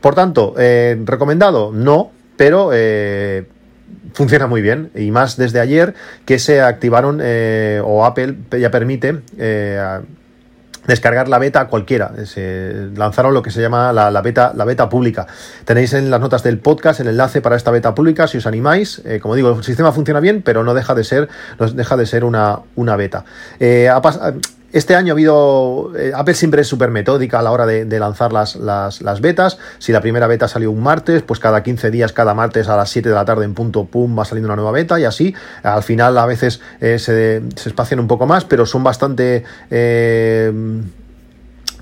Por 0.00 0.14
tanto, 0.14 0.54
eh, 0.58 1.00
¿recomendado? 1.04 1.72
No, 1.72 2.10
pero 2.36 2.70
eh, 2.72 3.46
funciona 4.14 4.46
muy 4.46 4.62
bien. 4.62 4.90
Y 4.94 5.10
más 5.10 5.36
desde 5.36 5.60
ayer 5.60 5.94
que 6.24 6.38
se 6.38 6.60
activaron 6.60 7.20
eh, 7.22 7.82
o 7.84 8.04
Apple 8.04 8.36
ya 8.58 8.70
permite 8.70 9.20
descargar 10.86 11.28
la 11.28 11.38
beta 11.38 11.60
a 11.60 11.68
cualquiera. 11.68 12.12
Se 12.24 12.88
lanzaron 12.96 13.34
lo 13.34 13.42
que 13.42 13.50
se 13.50 13.60
llama 13.60 13.92
la, 13.92 14.22
beta, 14.22 14.52
la 14.56 14.64
beta 14.64 14.88
pública. 14.88 15.26
Tenéis 15.66 15.92
en 15.92 16.10
las 16.10 16.20
notas 16.20 16.42
del 16.42 16.58
podcast 16.58 17.00
el 17.00 17.08
enlace 17.08 17.42
para 17.42 17.56
esta 17.56 17.70
beta 17.70 17.94
pública 17.94 18.26
si 18.26 18.38
os 18.38 18.46
animáis. 18.46 19.02
como 19.20 19.34
digo, 19.34 19.58
el 19.58 19.62
sistema 19.62 19.92
funciona 19.92 20.20
bien, 20.20 20.40
pero 20.42 20.64
no 20.64 20.72
deja 20.72 20.94
de 20.94 21.04
ser, 21.04 21.28
no 21.58 21.68
deja 21.68 21.96
de 21.98 22.06
ser 22.06 22.24
una, 22.24 22.60
una 22.74 22.96
beta. 22.96 23.24
Ha 23.60 24.00
este 24.72 24.94
año 24.94 25.12
ha 25.12 25.14
habido. 25.14 25.92
Eh, 25.96 26.12
Apple 26.14 26.34
siempre 26.34 26.62
es 26.62 26.68
súper 26.68 26.90
metódica 26.90 27.38
a 27.40 27.42
la 27.42 27.50
hora 27.50 27.66
de, 27.66 27.98
lanzar 27.98 28.32
las, 28.32 28.56
las, 28.56 29.20
betas. 29.20 29.58
Si 29.78 29.92
la 29.92 30.00
primera 30.00 30.26
beta 30.26 30.48
salió 30.48 30.70
un 30.70 30.82
martes, 30.82 31.22
pues 31.22 31.40
cada 31.40 31.62
15 31.62 31.90
días, 31.90 32.12
cada 32.12 32.34
martes 32.34 32.68
a 32.68 32.76
las 32.76 32.90
7 32.90 33.08
de 33.08 33.14
la 33.14 33.24
tarde 33.24 33.44
en 33.44 33.54
punto 33.54 33.84
pum 33.84 34.18
va 34.18 34.24
saliendo 34.24 34.48
una 34.48 34.56
nueva 34.56 34.72
beta 34.72 35.00
y 35.00 35.04
así. 35.04 35.34
Al 35.62 35.82
final 35.82 36.16
a 36.18 36.26
veces 36.26 36.60
eh, 36.80 36.98
se, 36.98 37.42
se, 37.56 37.68
espacian 37.68 38.00
un 38.00 38.06
poco 38.06 38.26
más, 38.26 38.44
pero 38.44 38.66
son 38.66 38.84
bastante. 38.84 39.44
Eh, 39.70 40.52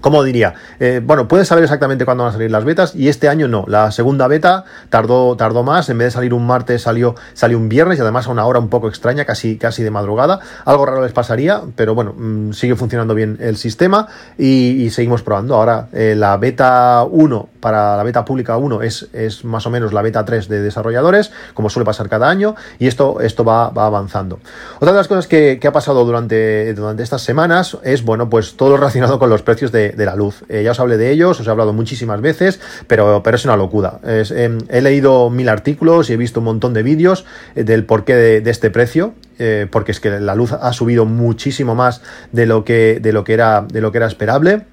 ¿Cómo 0.01 0.23
diría? 0.23 0.55
Eh, 0.81 1.01
bueno, 1.05 1.29
puedes 1.29 1.49
saber 1.49 1.65
exactamente 1.65 2.05
cuándo 2.05 2.25
van 2.25 2.31
a 2.31 2.33
salir 2.33 2.51
las 2.51 2.65
betas 2.65 2.95
y 2.95 3.09
este 3.09 3.29
año 3.29 3.49
no. 3.49 3.65
La 3.67 3.91
segunda 3.91 4.29
beta 4.29 4.65
tardó, 4.89 5.37
tardó 5.37 5.63
más. 5.63 5.89
En 5.89 5.99
vez 5.99 6.09
de 6.09 6.11
salir 6.13 6.35
un 6.35 6.47
martes, 6.47 6.83
salió, 6.83 7.15
salió 7.35 7.59
un 7.59 7.69
viernes 7.69 7.99
y 7.99 8.03
además 8.03 8.27
a 8.27 8.31
una 8.31 8.47
hora 8.47 8.59
un 8.59 8.69
poco 8.69 8.89
extraña, 8.89 9.25
casi, 9.25 9.57
casi 9.57 9.83
de 9.83 9.91
madrugada. 9.91 10.41
Algo 10.65 10.87
raro 10.87 11.03
les 11.03 11.13
pasaría, 11.13 11.63
pero 11.77 11.95
bueno, 11.95 12.15
mm, 12.17 12.53
sigue 12.53 12.77
funcionando 12.77 13.15
bien 13.15 13.39
el 13.41 13.57
sistema 13.57 14.09
y, 14.37 14.89
seguimos 14.91 15.23
probando. 15.23 15.55
Ahora, 15.55 15.89
eh, 15.93 16.15
la 16.17 16.37
beta 16.37 17.05
1 17.09 17.49
para 17.61 17.97
la 17.97 18.03
beta 18.03 18.25
pública 18.25 18.57
1 18.57 18.83
es, 18.83 19.09
es 19.13 19.45
más 19.45 19.67
o 19.67 19.71
menos 19.71 19.93
la 19.93 20.03
beta 20.03 20.25
3 20.25 20.49
de 20.49 20.61
desarrolladores, 20.61 21.33
como 21.55 21.71
suele 21.71 21.85
pasar 21.85 22.09
cada 22.09 22.29
año, 22.29 22.55
y 22.79 22.87
esto, 22.87 23.21
esto 23.21 23.45
va, 23.45 23.71
va 23.71 23.87
avanzando. 23.87 24.39
Otra 24.77 24.93
de 24.93 24.99
las 24.99 25.09
cosas 25.09 25.27
que, 25.27 25.61
ha 25.69 25.73
pasado 25.73 26.05
durante, 26.05 26.73
durante 26.75 27.03
estas 27.03 27.23
semanas 27.23 27.77
es, 27.83 28.05
bueno, 28.05 28.31
pues 28.31 28.57
todo 28.57 28.71
lo 28.71 28.77
relacionado 28.79 29.19
con 29.19 29.29
los 29.29 29.43
precios 29.43 29.73
de, 29.73 29.95
la 29.99 30.17
luz. 30.17 30.45
Eh, 30.49 30.63
ya 30.63 30.71
os 30.71 30.81
hablé 30.81 30.97
de 30.97 31.11
ellos, 31.11 31.39
os 31.41 31.47
he 31.47 31.51
hablado 31.51 31.73
muchísimas 31.73 32.21
veces, 32.21 32.61
pero, 32.87 33.23
pero 33.23 33.37
es 33.37 33.45
una 33.45 33.57
locura. 33.57 34.01
Em, 34.05 34.59
he 34.69 34.81
leído 34.81 35.29
mil 35.31 35.49
artículos 35.49 36.09
y 36.09 36.15
he 36.15 36.17
visto 36.17 36.41
un 36.41 36.45
montón 36.45 36.73
de 36.73 36.83
vídeos 36.83 37.27
eh, 37.55 37.65
del 37.65 37.85
porqué 37.85 38.15
de, 38.15 38.51
este 38.51 38.71
precio. 38.71 39.15
Eh, 39.41 39.69
porque 39.71 39.93
es 39.93 40.01
que 40.01 40.19
la 40.19 40.35
luz 40.35 40.53
ha 40.53 40.73
subido 40.73 41.05
muchísimo 41.05 41.77
más 41.77 42.03
de 42.33 42.47
lo 42.47 42.65
que, 42.65 42.99
de 43.01 43.13
lo 43.13 43.23
que, 43.23 43.35
era, 43.35 43.63
de 43.63 43.81
lo 43.81 43.93
que 43.93 43.99
era 43.99 44.09
esperable. 44.09 44.65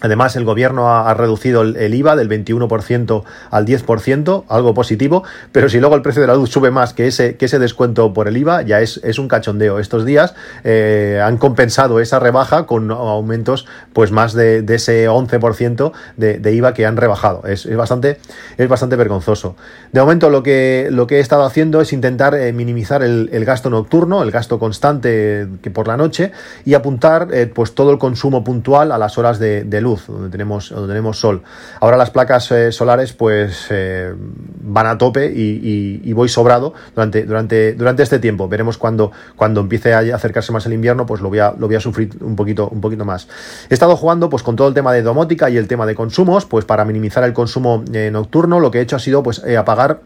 Además, 0.00 0.36
el 0.36 0.44
gobierno 0.44 0.88
ha, 0.88 1.12
reducido 1.14 1.62
el, 1.62 1.94
IVA 1.94 2.14
del 2.14 2.28
21% 2.28 3.24
al 3.50 3.66
10%, 3.66 4.44
algo 4.48 4.74
positivo, 4.74 5.24
pero 5.50 5.68
si 5.68 5.80
luego 5.80 5.96
el 5.96 6.02
precio 6.02 6.22
de 6.22 6.28
la 6.28 6.36
luz 6.36 6.50
sube 6.50 6.70
más 6.70 6.94
que 6.94 7.08
ese, 7.08 7.36
que 7.36 7.46
ese 7.46 7.58
descuento 7.58 8.12
por 8.12 8.28
el 8.28 8.36
IVA, 8.36 8.62
ya 8.62 8.80
es, 8.80 9.00
es 9.02 9.18
un 9.18 9.26
cachondeo. 9.26 9.80
Estos 9.80 10.04
días 10.04 10.34
eh, 10.62 11.20
han 11.24 11.36
compensado 11.36 11.98
esa 11.98 12.20
rebaja 12.20 12.66
con 12.66 12.92
aumentos 12.92 13.66
pues 13.92 14.12
más 14.12 14.34
de, 14.34 14.64
ese 14.68 15.08
11% 15.08 15.92
de, 16.16 16.38
de, 16.38 16.54
IVA 16.54 16.74
que 16.74 16.86
han 16.86 16.96
rebajado. 16.96 17.42
Es, 17.46 17.68
bastante, 17.76 18.18
es 18.56 18.68
bastante 18.68 18.94
vergonzoso. 18.94 19.56
De 19.92 20.00
momento, 20.00 20.30
lo 20.30 20.44
que, 20.44 20.88
lo 20.92 21.08
que 21.08 21.16
he 21.16 21.20
estado 21.20 21.44
haciendo 21.44 21.80
es 21.80 21.92
intentar 21.92 22.36
eh, 22.36 22.52
minimizar 22.52 23.02
el, 23.02 23.44
gasto 23.44 23.68
nocturno, 23.68 24.22
el 24.22 24.30
gasto 24.30 24.60
constante 24.60 25.48
que 25.60 25.70
por 25.72 25.88
la 25.88 25.96
noche, 25.96 26.30
y 26.64 26.74
apuntar 26.74 27.28
eh, 27.32 27.50
pues 27.52 27.74
todo 27.74 27.90
el 27.90 27.98
consumo 27.98 28.44
puntual 28.44 28.92
a 28.92 28.98
las 28.98 29.18
horas 29.18 29.40
de, 29.40 29.64
de 29.64 29.80
luz 29.80 29.87
donde 29.96 30.30
tenemos, 30.30 30.70
donde 30.70 30.88
tenemos 30.88 31.18
sol. 31.18 31.42
Ahora 31.80 31.96
las 31.96 32.10
placas 32.10 32.50
eh, 32.52 32.72
solares 32.72 33.12
pues 33.12 33.66
eh, 33.70 34.14
van 34.62 34.86
a 34.86 34.98
tope 34.98 35.32
y, 35.34 36.12
voy 36.12 36.28
sobrado 36.28 36.74
durante, 36.94 37.24
durante, 37.24 37.74
durante 37.74 38.02
este 38.02 38.18
tiempo. 38.18 38.48
Veremos 38.48 38.76
cuando, 38.76 39.12
cuando 39.36 39.60
empiece 39.60 39.94
a 39.94 40.00
acercarse 40.14 40.52
más 40.52 40.66
el 40.66 40.72
invierno, 40.72 41.06
pues 41.06 41.20
lo 41.20 41.28
voy 41.28 41.38
a, 41.38 41.54
lo 41.56 41.66
voy 41.66 41.76
a 41.76 41.80
sufrir 41.80 42.10
un 42.20 42.34
poquito, 42.34 42.68
un 42.68 42.80
poquito 42.80 43.04
más. 43.04 43.28
He 43.70 43.74
estado 43.74 43.96
jugando 43.96 44.28
pues 44.28 44.42
con 44.42 44.56
todo 44.56 44.68
el 44.68 44.74
tema 44.74 44.92
de 44.92 45.02
domótica 45.02 45.48
y 45.48 45.56
el 45.56 45.68
tema 45.68 45.86
de 45.86 45.94
consumos, 45.94 46.44
pues 46.44 46.64
para 46.64 46.84
minimizar 46.84 47.22
el 47.24 47.32
consumo 47.32 47.84
eh, 47.92 48.10
nocturno, 48.12 48.58
lo 48.58 48.70
que 48.70 48.78
he 48.78 48.82
hecho 48.82 48.96
ha 48.96 49.00
sido 49.00 49.22
pues 49.22 49.42
apagar 49.56 50.00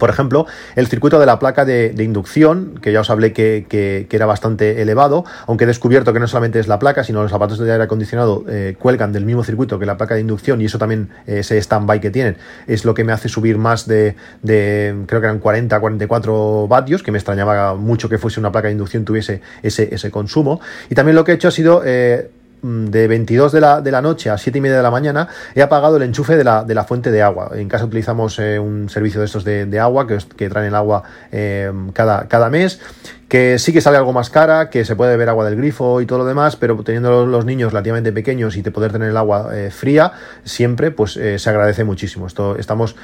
por 0.00 0.10
ejemplo, 0.10 0.46
el 0.74 0.88
circuito 0.88 1.20
de 1.20 1.26
la 1.26 1.38
placa 1.38 1.64
de, 1.64 1.94
inducción, 2.00 2.80
que 2.82 2.90
ya 2.90 3.02
os 3.02 3.10
hablé 3.10 3.32
que, 3.32 4.08
era 4.10 4.26
bastante 4.26 4.82
elevado, 4.82 5.24
aunque 5.46 5.64
he 5.64 5.66
descubierto 5.66 6.12
que 6.12 6.18
no 6.18 6.26
solamente 6.26 6.58
es 6.58 6.66
la 6.66 6.78
placa, 6.80 7.04
sino 7.04 7.22
los 7.22 7.30
zapatos 7.30 7.58
de 7.58 7.70
aire 7.70 7.84
acondicionado 7.84 8.44
eh, 8.48 8.74
cuelgan 8.78 9.12
del 9.12 9.24
mismo 9.24 9.44
circuito 9.44 9.78
que 9.78 9.86
la 9.86 9.96
placa 9.96 10.14
de 10.14 10.22
inducción 10.22 10.60
y 10.60 10.64
eso 10.64 10.78
también, 10.78 11.10
eh, 11.26 11.40
ese 11.40 11.58
stand-by 11.58 12.00
que 12.00 12.10
tienen, 12.10 12.36
es 12.66 12.84
lo 12.84 12.94
que 12.94 13.04
me 13.04 13.12
hace 13.12 13.28
subir 13.28 13.58
más 13.58 13.86
de, 13.86 14.16
creo 14.42 15.20
que 15.20 15.26
eran 15.26 15.38
40, 15.38 15.78
44 15.78 16.66
vatios, 16.66 17.02
que 17.02 17.12
me 17.12 17.18
extrañaba 17.18 17.74
mucho 17.74 18.08
que 18.08 18.18
fuese 18.18 18.40
una 18.40 18.50
placa 18.50 18.68
de 18.68 18.72
inducción 18.72 19.04
tuviese 19.04 19.42
ese, 19.62 19.94
ese 19.94 20.10
consumo. 20.10 20.60
Y 20.88 20.94
también 20.94 21.14
lo 21.14 21.24
que 21.24 21.32
he 21.32 21.34
hecho 21.34 21.48
ha 21.48 21.52
sido... 21.52 21.82
Eh, 21.84 22.30
de 22.62 23.08
22 23.08 23.52
de 23.52 23.60
la, 23.60 23.80
de 23.80 23.90
la 23.90 24.02
noche 24.02 24.30
a 24.30 24.38
7 24.38 24.58
y 24.58 24.60
media 24.60 24.76
de 24.76 24.82
la 24.82 24.90
mañana 24.90 25.28
he 25.54 25.62
apagado 25.62 25.96
el 25.96 26.02
enchufe 26.02 26.36
de 26.36 26.44
la, 26.44 26.64
de 26.64 26.74
la 26.74 26.84
fuente 26.84 27.10
de 27.10 27.22
agua. 27.22 27.50
En 27.54 27.68
casa 27.68 27.84
utilizamos 27.84 28.38
eh, 28.38 28.58
un 28.58 28.88
servicio 28.88 29.20
de 29.20 29.26
estos 29.26 29.44
de, 29.44 29.80
agua 29.80 30.06
que, 30.06 30.18
que, 30.36 30.48
traen 30.48 30.68
el 30.68 30.74
agua 30.74 31.02
eh, 31.32 31.72
cada, 31.92 32.28
cada 32.28 32.50
mes 32.50 32.80
que 33.28 33.60
sí 33.60 33.72
que 33.72 33.80
sale 33.80 33.96
algo 33.96 34.12
más 34.12 34.28
cara, 34.28 34.70
que 34.70 34.84
se 34.84 34.96
puede 34.96 35.12
beber 35.12 35.28
agua 35.28 35.44
del 35.44 35.54
grifo 35.54 36.00
y 36.00 36.06
todo 36.06 36.18
lo 36.18 36.24
demás, 36.24 36.56
pero 36.56 36.82
teniendo 36.82 37.26
los 37.26 37.44
niños 37.44 37.70
relativamente 37.70 38.10
pequeños 38.10 38.56
y 38.56 38.62
de 38.62 38.72
poder 38.72 38.90
tener 38.90 39.10
el 39.10 39.16
agua 39.16 39.50
eh, 39.52 39.70
fría, 39.70 40.10
siempre, 40.42 40.90
pues 40.90 41.12
se 41.12 41.48
agradece 41.48 41.84
muchísimo. 41.84 42.26
Esto 42.26 42.56
estamos, 42.56 42.96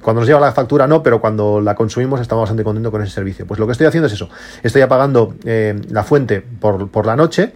cuando 0.00 0.20
nos 0.20 0.28
lleva 0.28 0.38
la 0.38 0.52
factura 0.52 0.86
no, 0.86 1.02
pero 1.02 1.20
cuando 1.20 1.60
la 1.60 1.74
consumimos 1.74 2.20
estamos 2.20 2.42
bastante 2.42 2.62
contentos 2.62 2.92
con 2.92 3.02
ese 3.02 3.14
servicio. 3.14 3.48
Pues 3.48 3.58
lo 3.58 3.66
que 3.66 3.72
estoy 3.72 3.88
haciendo 3.88 4.06
es 4.06 4.12
eso, 4.12 4.30
estoy 4.62 4.82
apagando 4.82 5.34
la 5.42 6.04
fuente 6.04 6.40
por, 6.40 6.88
por 6.88 7.04
la 7.04 7.16
noche, 7.16 7.52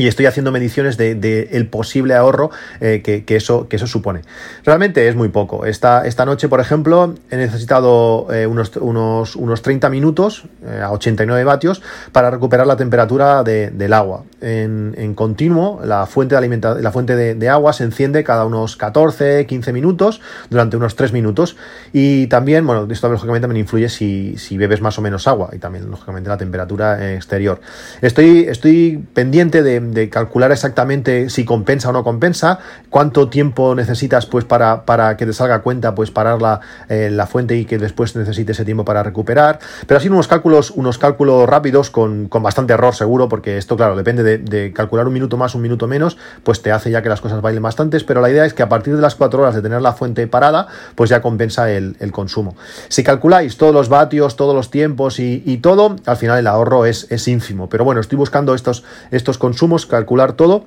y 0.00 0.06
estoy 0.06 0.24
haciendo 0.24 0.50
mediciones 0.50 0.96
de, 0.96 1.48
el 1.52 1.66
posible 1.66 2.14
ahorro 2.14 2.50
eh, 2.80 3.02
que, 3.02 3.36
eso, 3.36 3.68
que 3.68 3.76
eso 3.76 3.86
supone. 3.86 4.22
Realmente 4.64 5.06
es 5.06 5.14
muy 5.14 5.28
poco. 5.28 5.66
Esta, 5.66 6.06
esta 6.06 6.24
noche, 6.24 6.48
por 6.48 6.58
ejemplo, 6.58 7.14
he 7.30 7.36
necesitado 7.36 8.26
eh, 8.32 8.46
unos, 8.46 8.74
unos, 8.78 9.36
unos, 9.36 9.60
30 9.60 9.90
minutos 9.90 10.44
eh, 10.66 10.80
a 10.82 10.90
89 10.90 11.44
vatios 11.44 11.82
para 12.12 12.30
recuperar 12.30 12.66
la 12.66 12.78
temperatura 12.78 13.42
del 13.44 13.92
agua. 13.92 14.24
En, 14.40 15.14
continuo, 15.14 15.82
la 15.84 16.06
fuente, 16.06 16.34
de, 16.34 16.38
alimenta 16.38 16.74
la 16.76 16.92
fuente 16.92 17.14
de, 17.14 17.48
agua 17.50 17.74
se 17.74 17.84
enciende 17.84 18.24
cada 18.24 18.46
unos 18.46 18.76
14, 18.76 19.44
15 19.44 19.72
minutos 19.74 20.22
durante 20.48 20.78
unos 20.78 20.96
3 20.96 21.12
minutos. 21.12 21.56
Y 21.92 22.26
también, 22.28 22.66
bueno, 22.66 22.88
esto 22.90 23.10
lógicamente 23.10 23.46
me 23.48 23.58
influye 23.58 23.90
si, 23.90 24.38
si 24.38 24.56
bebes 24.56 24.80
más 24.80 24.98
o 24.98 25.02
menos 25.02 25.28
agua 25.28 25.50
y 25.52 25.58
también, 25.58 25.90
lógicamente, 25.90 26.30
la 26.30 26.38
temperatura 26.38 27.12
exterior. 27.12 27.60
Estoy, 28.00 28.46
estoy 28.48 29.04
pendiente 29.12 29.62
de 29.62 29.89
de, 29.92 30.08
calcular 30.08 30.52
exactamente 30.52 31.30
si 31.30 31.44
compensa 31.44 31.90
o 31.90 31.92
no 31.92 32.04
compensa, 32.04 32.58
cuánto 32.88 33.28
tiempo 33.28 33.74
necesitas 33.74 34.26
pues 34.26 34.44
para, 34.44 34.84
para 34.84 35.16
que 35.16 35.26
te 35.26 35.32
salga 35.32 35.60
cuenta 35.62 35.94
pues 35.94 36.10
parar 36.10 36.40
la, 36.42 36.60
la, 36.88 37.26
fuente 37.26 37.56
y 37.56 37.64
que 37.64 37.78
después 37.78 38.16
necesite 38.16 38.52
ese 38.52 38.64
tiempo 38.64 38.84
para 38.84 39.02
recuperar. 39.02 39.60
Pero 39.86 39.98
así 39.98 40.08
unos 40.08 40.28
cálculos, 40.28 40.70
unos 40.70 40.98
cálculos 40.98 41.48
rápidos 41.48 41.90
con, 41.90 42.28
con 42.28 42.42
bastante 42.42 42.72
error 42.72 42.94
seguro, 42.94 43.28
porque 43.28 43.58
esto, 43.58 43.76
claro, 43.76 43.96
depende 43.96 44.38
de, 44.38 44.72
calcular 44.72 45.06
un 45.06 45.12
minuto 45.12 45.36
más, 45.36 45.54
un 45.54 45.62
minuto 45.62 45.86
menos, 45.86 46.16
pues 46.42 46.62
te 46.62 46.72
hace 46.72 46.90
ya 46.90 47.02
que 47.02 47.08
las 47.08 47.20
cosas 47.20 47.40
bailen 47.40 47.62
bastantes, 47.62 48.04
pero 48.04 48.20
la 48.20 48.30
idea 48.30 48.44
es 48.44 48.54
que 48.54 48.62
a 48.62 48.68
partir 48.68 48.94
de 48.94 49.02
las 49.02 49.14
cuatro 49.14 49.42
horas 49.42 49.54
de 49.54 49.62
tener 49.62 49.80
la 49.82 49.92
fuente 49.92 50.26
parada, 50.26 50.66
pues 50.94 51.10
ya 51.10 51.22
compensa 51.22 51.70
el, 51.70 51.96
consumo. 52.12 52.56
Si 52.88 53.04
calculáis 53.04 53.56
todos 53.56 53.72
los 53.72 53.88
vatios, 53.88 54.34
todos 54.34 54.54
los 54.54 54.70
tiempos 54.70 55.20
y, 55.20 55.58
todo, 55.58 55.96
al 56.06 56.16
final 56.16 56.38
el 56.38 56.46
ahorro 56.46 56.86
es, 56.86 57.06
es 57.10 57.28
ínfimo. 57.28 57.68
Pero 57.68 57.84
bueno, 57.84 58.00
estoy 58.00 58.16
buscando 58.18 58.54
estos, 58.54 58.84
estos 59.10 59.38
consumos 59.38 59.69
calcular 59.86 60.32
todo 60.32 60.64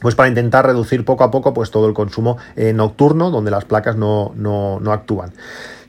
pues 0.00 0.14
para 0.14 0.28
intentar 0.28 0.66
reducir 0.66 1.04
poco 1.04 1.24
a 1.24 1.30
poco 1.30 1.52
pues 1.52 1.70
todo 1.70 1.86
el 1.86 1.94
consumo 1.94 2.38
eh, 2.56 2.72
nocturno 2.72 3.30
donde 3.30 3.50
las 3.50 3.64
placas 3.64 3.96
no, 3.96 4.80
actúan. 4.90 5.32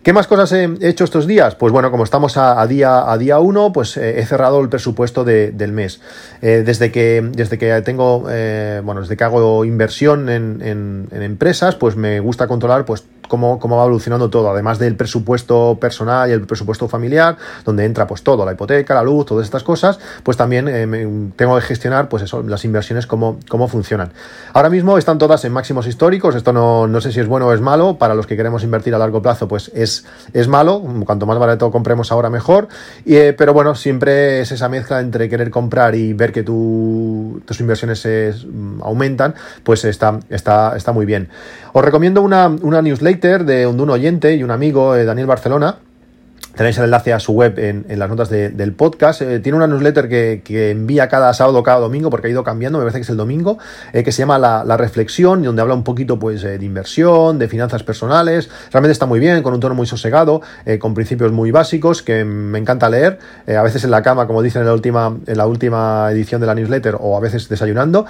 ¿Qué 0.03 0.13
más 0.13 0.25
cosas 0.25 0.51
he 0.53 0.67
hecho 0.81 1.03
estos 1.03 1.27
días? 1.27 1.53
Pues 1.53 1.71
bueno, 1.71 1.91
como 1.91 2.03
estamos 2.03 2.35
a, 2.35 2.65
día 2.65 3.11
a 3.11 3.19
día 3.19 3.37
1, 3.37 3.71
pues 3.71 3.97
eh, 3.97 4.19
he 4.19 4.25
cerrado 4.25 4.59
el 4.59 4.67
presupuesto 4.67 5.23
del 5.23 5.71
mes. 5.71 6.01
Eh, 6.41 6.63
desde, 6.65 6.91
que, 6.91 7.21
desde 7.33 7.59
que 7.59 7.79
tengo, 7.83 8.21
bueno, 8.21 9.01
desde 9.01 9.15
que 9.15 9.23
hago 9.23 9.63
inversión 9.63 10.27
en, 10.27 11.07
empresas, 11.11 11.75
pues 11.75 11.95
me 11.97 12.19
gusta 12.19 12.47
controlar 12.47 12.83
pues 12.83 13.03
cómo, 13.31 13.77
va 13.77 13.83
evolucionando 13.83 14.29
todo, 14.29 14.49
además 14.49 14.77
del 14.77 14.95
presupuesto 14.95 15.77
personal 15.79 16.29
y 16.29 16.33
el 16.33 16.41
presupuesto 16.41 16.89
familiar, 16.89 17.37
donde 17.63 17.85
entra 17.85 18.05
pues 18.05 18.23
todo, 18.23 18.45
la 18.45 18.51
hipoteca, 18.51 18.93
la 18.93 19.03
luz, 19.03 19.25
todas 19.25 19.45
estas 19.45 19.63
cosas, 19.63 19.99
pues 20.23 20.35
también 20.35 20.67
eh, 20.67 21.31
tengo 21.37 21.55
que 21.55 21.61
gestionar 21.61 22.09
pues 22.09 22.23
eso, 22.23 22.43
las 22.43 22.65
inversiones, 22.65 23.07
cómo, 23.07 23.39
cómo 23.47 23.69
funcionan. 23.69 24.11
Ahora 24.53 24.69
mismo 24.69 24.97
están 24.97 25.17
todas 25.17 25.45
en 25.45 25.53
máximos 25.53 25.87
históricos, 25.87 26.35
esto 26.35 26.51
no, 26.51 26.87
no 26.87 26.99
sé 26.99 27.13
si 27.13 27.21
es 27.21 27.27
bueno 27.27 27.47
o 27.47 27.53
es 27.53 27.61
malo, 27.61 27.97
para 27.97 28.15
los 28.15 28.27
que 28.27 28.35
queremos 28.35 28.63
invertir 28.63 28.93
a 28.95 28.97
largo 28.97 29.21
plazo, 29.21 29.47
pues 29.47 29.71
es, 29.73 29.90
es 30.33 30.47
malo, 30.47 30.81
cuanto 31.05 31.25
más 31.25 31.37
barato 31.39 31.71
compremos 31.71 32.11
ahora 32.11 32.29
mejor, 32.29 32.67
eh, 33.05 33.33
pero 33.37 33.53
bueno, 33.53 33.75
siempre 33.75 34.41
es 34.41 34.51
esa 34.51 34.69
mezcla 34.69 34.99
entre 34.99 35.29
querer 35.29 35.49
comprar 35.49 35.95
y 35.95 36.13
ver 36.13 36.31
que 36.31 36.43
tu, 36.43 37.41
tus 37.45 37.59
inversiones 37.59 37.99
se, 37.99 38.33
mm, 38.33 38.81
aumentan, 38.81 39.35
pues 39.63 39.85
está, 39.85 40.19
está, 40.29 40.75
está 40.75 40.91
muy 40.91 41.05
bien. 41.05 41.29
Os 41.73 41.83
recomiendo 41.83 42.21
una, 42.21 42.47
una 42.47 42.81
newsletter 42.81 43.45
de 43.45 43.67
un, 43.67 43.89
oyente 43.89 44.35
y 44.35 44.43
un 44.43 44.51
amigo, 44.51 44.95
eh, 44.95 45.05
Daniel 45.05 45.27
Barcelona, 45.27 45.77
Tenéis 46.55 46.77
el 46.79 46.85
enlace 46.85 47.13
a 47.13 47.19
su 47.19 47.31
web 47.31 47.57
en, 47.57 47.85
las 47.97 48.09
notas 48.09 48.29
del 48.29 48.73
podcast. 48.73 49.21
Eh, 49.21 49.39
tiene 49.39 49.55
una 49.55 49.67
newsletter 49.67 50.09
que, 50.09 50.71
envía 50.71 51.07
cada 51.07 51.33
sábado, 51.33 51.63
cada 51.63 51.79
domingo, 51.79 52.09
porque 52.09 52.27
ha 52.27 52.29
ido 52.29 52.43
cambiando, 52.43 52.77
me 52.77 52.83
parece 52.83 52.99
que 52.99 53.03
es 53.03 53.09
el 53.09 53.17
domingo, 53.17 53.57
eh, 53.93 54.03
que 54.03 54.11
se 54.11 54.19
llama 54.19 54.37
la, 54.37 54.77
Reflexión, 54.77 55.43
y 55.43 55.45
donde 55.45 55.61
habla 55.61 55.75
un 55.75 55.83
poquito 55.83 56.19
pues, 56.19 56.41
de 56.41 56.63
inversión, 56.63 57.39
de 57.39 57.47
finanzas 57.47 57.83
personales. 57.83 58.49
Realmente 58.71 58.91
está 58.91 59.05
muy 59.05 59.19
bien, 59.19 59.41
con 59.43 59.53
un 59.53 59.59
tono 59.59 59.75
muy 59.75 59.85
sosegado, 59.85 60.41
con 60.79 60.93
principios 60.93 61.31
muy 61.31 61.51
básicos, 61.51 62.01
que 62.01 62.25
me 62.25 62.59
encanta 62.59 62.89
leer. 62.89 63.19
a 63.47 63.61
veces 63.61 63.83
en 63.83 63.91
la 63.91 64.01
cama, 64.01 64.27
como 64.27 64.41
dicen 64.41 64.61
en 64.61 64.67
la 64.67 64.73
última, 64.73 65.15
en 65.27 65.37
la 65.37 65.45
última 65.45 66.09
edición 66.11 66.41
de 66.41 66.47
la 66.47 66.55
newsletter, 66.55 66.97
o 66.99 67.15
a 67.15 67.19
veces 67.19 67.47
desayunando. 67.47 68.05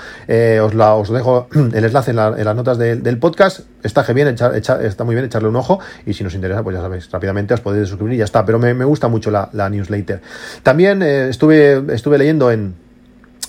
os, 0.64 0.74
la, 0.74 0.96
os 0.96 1.10
dejo 1.10 1.48
el 1.74 1.84
enlace 1.84 2.12
en, 2.12 2.18
las 2.18 2.56
notas 2.56 2.78
del 2.78 3.18
podcast. 3.20 3.62
Está, 3.84 4.04
bien, 4.14 4.28
está 4.28 5.04
muy 5.04 5.16
bien 5.16 5.26
echarle 5.26 5.50
un 5.50 5.56
ojo, 5.56 5.80
y 6.06 6.14
si 6.14 6.24
nos 6.24 6.34
interesa, 6.34 6.64
pues 6.64 6.76
ya 6.76 6.82
sabéis, 6.82 7.10
rápidamente 7.12 7.54
os 7.54 7.62
podéis 7.62 7.90
suscribir 7.90 8.16
y 8.16 8.18
ya 8.18 8.31
pero 8.32 8.60
me, 8.60 8.74
gusta 8.86 9.08
mucho 9.08 9.32
la, 9.32 9.70
newsletter. 9.70 10.22
También 10.64 11.02
eh, 11.02 11.30
estuve, 11.30 11.82
estuve 11.94 12.18
leyendo 12.18 12.52
en, 12.52 12.76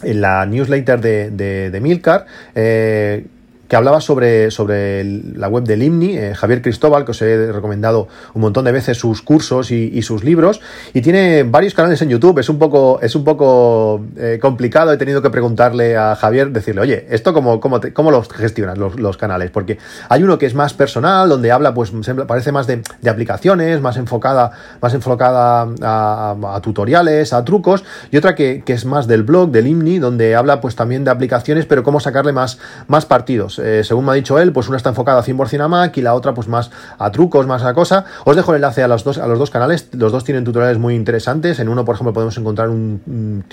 en 0.03 0.21
la 0.21 0.45
newsletter 0.47 1.01
de, 1.01 1.31
de, 1.31 1.71
de 1.71 1.81
Milcar. 1.81 2.27
Eh, 2.55 3.27
que 3.73 3.77
hablaba 3.77 4.03
sobre, 4.03 4.51
sobre 4.51 5.03
la 5.03 5.49
web 5.49 5.65
del 5.65 5.83
IMNI, 5.83 6.19
eh, 6.19 6.35
Javier 6.35 6.61
Cristóbal, 6.61 7.07
que 7.07 7.13
os 7.13 7.23
he 7.23 7.51
recomendado 7.51 8.07
un 8.35 8.43
montón 8.43 8.67
de 8.67 8.73
veces 8.73 8.99
sus 8.99 9.23
cursos 9.23 9.71
y, 9.71 10.03
sus 10.03 10.25
libros, 10.25 10.61
y 10.93 11.01
tiene 11.01 11.43
varios 11.45 11.73
canales 11.73 12.03
en 12.03 12.11
YouTube, 12.11 12.39
es 12.39 12.51
un 12.51 12.59
poco, 12.59 13.01
es 13.01 13.17
un 13.17 13.25
poco 13.25 14.05
eh, 14.19 14.39
complicado, 14.43 14.93
he 14.93 14.99
tenido 14.99 15.23
que 15.23 15.31
preguntarle 15.31 15.97
a 15.97 16.15
Javier, 16.17 16.51
decirle, 16.51 16.83
oye, 16.83 17.07
¿esto 17.09 17.33
cómo, 17.33 17.61
cómo, 17.61 17.81
cómo 17.95 18.11
los 18.11 18.29
gestionas 18.29 18.77
los, 18.77 19.17
canales? 19.17 19.51
Porque 19.51 19.79
hay 20.11 20.23
uno 20.23 20.37
que 20.37 20.45
es 20.45 20.55
más 20.55 20.75
personal, 20.75 21.31
donde 21.31 21.51
habla, 21.51 21.73
pues 21.73 21.93
parece 22.29 22.53
más 22.53 22.67
de, 22.67 22.83
aplicaciones, 23.09 23.81
más 23.81 23.97
enfocada, 23.97 24.51
más 24.83 24.93
enfocada 24.93 25.67
a, 25.81 26.61
tutoriales, 26.63 27.33
a 27.33 27.43
trucos, 27.43 27.85
y 28.11 28.19
otra 28.19 28.35
que, 28.35 28.63
es 28.67 28.85
más 28.85 29.07
del 29.07 29.23
blog, 29.23 29.51
del 29.51 29.67
IMNI, 29.67 29.99
donde 29.99 30.35
habla 30.35 30.61
pues 30.61 30.77
también 30.77 31.05
de 31.05 31.11
aplicaciones, 31.11 31.65
pero 31.65 31.83
cómo 31.83 32.01
sacarle 32.01 32.33
más, 32.33 32.59
más 32.87 33.07
partidos. 33.07 33.62
Eh, 33.63 33.85
según 33.85 34.05
me 34.05 34.13
ha 34.13 34.15
dicho 34.15 34.39
él, 34.39 34.53
pues 34.53 34.69
una 34.69 34.77
está 34.77 34.91
enfocada 34.91 35.23
100% 35.23 35.61
a 35.61 35.69
Mac 35.69 35.97
y 35.97 36.03
la 36.03 36.15
otra 36.15 36.35
pues 36.35 36.49
más 36.49 36.71
a 36.99 37.11
trucos, 37.11 37.47
más 37.47 37.63
a 37.63 37.75
cosa. 37.75 38.05
Os 38.25 38.37
dejo 38.37 38.53
el 38.53 38.57
enlace 38.57 38.83
a 38.83 38.89
los 38.89 39.05
dos, 39.05 39.19
a 39.19 39.27
los 39.27 39.39
dos 39.39 39.51
canales, 39.51 39.89
los 39.93 40.13
dos 40.13 40.25
tienen 40.25 40.45
tutoriales 40.45 40.79
muy 40.79 40.95
interesantes. 40.95 41.59
En 41.61 41.69
uno, 41.69 41.85
por 41.85 41.95
ejemplo, 41.95 42.13
podemos 42.13 42.37
encontrar 42.39 42.69
un, 42.69 43.45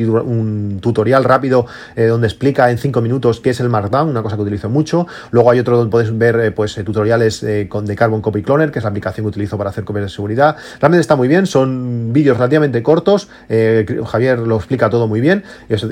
tutorial 0.81 1.23
rápido 1.23 1.65
eh, 1.95 2.05
donde 2.05 2.27
explica 2.27 2.69
en 2.71 2.77
5 2.77 3.01
minutos 3.01 3.39
qué 3.39 3.51
es 3.51 3.59
el 3.59 3.69
Markdown, 3.69 4.09
una 4.09 4.21
cosa 4.21 4.35
que 4.35 4.41
utilizo 4.41 4.69
mucho. 4.69 5.07
Luego 5.31 5.51
hay 5.51 5.59
otro 5.59 5.77
donde 5.77 5.91
podéis 5.91 6.17
ver 6.17 6.53
pues 6.53 6.75
tutoriales 6.83 7.45
con, 7.69 7.85
de 7.85 7.95
Carbon 7.95 8.21
Copy 8.21 8.41
Cloner, 8.41 8.71
que 8.71 8.79
es 8.79 8.83
la 8.83 8.89
aplicación 8.89 9.25
que 9.25 9.29
utilizo 9.29 9.57
para 9.57 9.69
hacer 9.69 9.83
copias 9.83 10.05
de 10.05 10.09
seguridad. 10.09 10.55
Realmente 10.79 11.01
está 11.01 11.15
muy 11.15 11.27
bien, 11.27 11.45
son 11.47 12.11
vídeos 12.13 12.37
relativamente 12.37 12.81
cortos. 12.83 13.29
Javier 14.05 14.39
lo 14.39 14.55
explica 14.57 14.89
todo 14.89 15.07
muy 15.07 15.21
bien. 15.21 15.43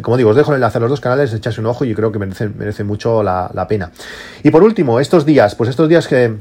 como 0.02 0.18
digo, 0.18 0.32
os 0.32 0.36
dejo 0.36 0.52
el 0.52 0.56
enlace 0.56 0.78
a 0.78 0.82
los 0.82 0.90
dos 0.90 1.02
canales, 1.02 1.34
echarse 1.34 1.62
un 1.62 1.68
ojo 1.68 1.86
y 1.86 1.94
creo 1.94 2.12
que 2.12 2.20
merece, 2.20 2.50
merece 2.50 2.84
mucho 2.84 3.24
la 3.24 3.66
pena. 3.68 3.92
Y 4.44 4.52
por 4.52 4.64
último, 4.64 5.00
estos 5.00 5.26
días, 5.26 5.56
pues 5.56 5.70
estos 5.70 5.90
días 5.90 6.08
que 6.08 6.36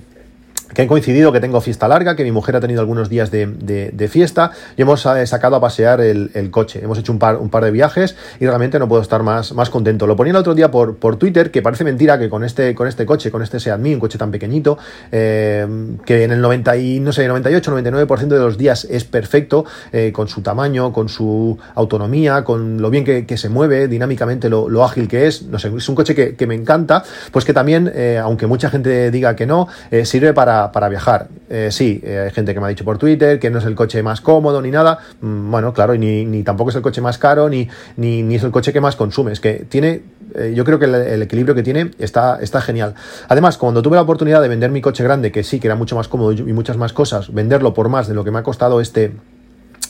que 0.75 0.83
han 0.83 0.89
coincidido 0.89 1.33
que 1.33 1.41
tengo 1.41 1.61
fiesta 1.61 1.89
larga, 1.89 2.17
que 2.17 2.25
mi 2.25 2.33
mujer 2.33 2.57
ha 2.57 2.61
tenido 2.61 2.81
algunos 2.81 3.09
días 3.09 3.31
de, 3.31 4.09
fiesta 4.11 4.53
y 4.77 4.83
hemos 4.83 5.05
eh, 5.07 5.27
sacado 5.27 5.57
a 5.57 5.61
pasear 5.61 6.01
el, 6.01 6.51
coche. 6.51 6.81
Hemos 6.83 6.99
hecho 6.99 7.13
un 7.13 7.19
par, 7.19 7.37
un 7.37 7.51
par 7.51 7.65
de 7.65 7.71
viajes 7.71 8.17
y 8.41 8.47
realmente 8.47 8.79
no 8.79 8.89
puedo 8.89 9.03
estar 9.03 9.23
más, 9.23 9.53
más 9.53 9.71
contento. 9.71 10.07
Lo 10.07 10.17
ponía 10.17 10.31
el 10.33 10.37
otro 10.37 10.55
día 10.55 10.71
por, 10.71 10.97
por 10.97 11.17
Twitter, 11.17 11.51
que 11.51 11.63
parece 11.63 11.85
mentira 11.85 12.19
que 12.19 12.29
con 12.29 12.45
este, 12.45 12.75
con 12.75 12.89
este 12.89 13.05
coche, 13.05 13.31
con 13.31 13.43
este 13.43 13.61
Seat 13.61 13.79
Mii, 13.79 13.95
un 13.95 14.01
coche 14.01 14.19
tan 14.19 14.31
pequeñito, 14.31 14.79
eh, 15.13 15.67
que 16.05 16.25
en 16.25 16.33
el 16.33 16.41
90 16.41 16.77
y, 16.77 17.01
no 17.01 17.13
sé, 17.13 17.27
98, 17.27 17.73
99% 17.73 18.27
de 18.27 18.39
los 18.39 18.59
días 18.59 18.87
es 18.91 19.05
perfecto, 19.05 19.65
eh, 19.93 20.13
con 20.13 20.29
su 20.29 20.43
tamaño, 20.43 20.93
con 20.93 21.09
su 21.09 21.59
autonomía, 21.75 22.45
con 22.45 22.81
lo 22.81 22.91
bien 22.91 23.05
que, 23.05 23.37
se 23.37 23.49
mueve, 23.49 23.89
dinámicamente 23.89 24.49
lo, 24.49 24.85
ágil 24.85 25.09
que 25.09 25.27
es. 25.27 25.43
No 25.43 25.59
sé, 25.59 25.71
es 25.77 25.89
un 25.89 25.95
coche 25.95 26.15
que, 26.15 26.37
que 26.37 26.47
me 26.47 26.55
encanta, 26.55 27.03
pues 27.33 27.45
que 27.45 27.53
también, 27.53 27.93
aunque 28.23 28.47
mucha 28.47 28.71
gente 28.71 29.11
diga 29.11 29.37
que 29.37 29.47
no, 29.47 29.69
sirve 30.05 30.33
para 30.33 30.56
para, 30.73 30.89
viajar. 30.89 31.29
Eh, 31.49 31.69
sí, 31.71 32.01
eh, 32.05 32.25
hay 32.27 32.31
gente 32.31 32.55
que 32.55 32.61
me 32.61 32.67
ha 32.67 32.69
dicho 32.69 32.85
por 32.85 32.99
Twitter 32.99 33.39
que 33.39 33.51
no 33.51 33.59
es 33.59 33.65
el 33.65 33.75
coche 33.75 34.03
más 34.03 34.21
cómodo 34.21 34.61
ni 34.63 34.71
nada. 34.71 34.99
Mm, 35.21 35.51
bueno, 35.51 35.73
claro, 35.73 35.95
ni, 35.97 36.43
tampoco 36.43 36.71
es 36.71 36.77
el 36.77 36.83
coche 36.83 37.01
más 37.01 37.19
caro, 37.19 37.49
ni, 37.49 37.69
ni, 37.97 38.35
es 38.35 38.43
el 38.43 38.51
coche 38.51 38.73
que 38.73 38.81
más 38.81 38.97
consume. 38.97 39.33
Es 39.33 39.41
que 39.41 39.67
tiene, 39.69 40.03
eh, 40.35 40.53
yo 40.55 40.65
creo 40.65 40.79
que 40.79 40.87
el, 40.87 41.23
equilibrio 41.23 41.55
que 41.55 41.63
tiene 41.63 41.91
está, 41.99 42.39
está 42.41 42.61
genial. 42.61 42.95
Además, 43.29 43.59
cuando 43.59 43.83
tuve 43.83 43.97
la 43.97 44.03
oportunidad 44.03 44.43
de 44.43 44.49
vender 44.49 44.71
mi 44.71 44.81
coche 44.81 45.05
grande, 45.05 45.33
que 45.33 45.43
sí, 45.43 45.61
que 45.61 45.69
era 45.69 45.77
mucho 45.77 45.97
más 45.97 46.09
cómodo 46.09 46.33
y 46.33 46.53
muchas 46.53 46.77
más 46.77 46.93
cosas, 46.93 47.33
venderlo 47.33 47.75
por 47.75 47.89
más 47.89 48.09
de 48.09 48.15
lo 48.15 48.25
que 48.25 48.31
me 48.31 48.39
ha 48.39 48.43
costado 48.43 48.81
este 48.81 49.13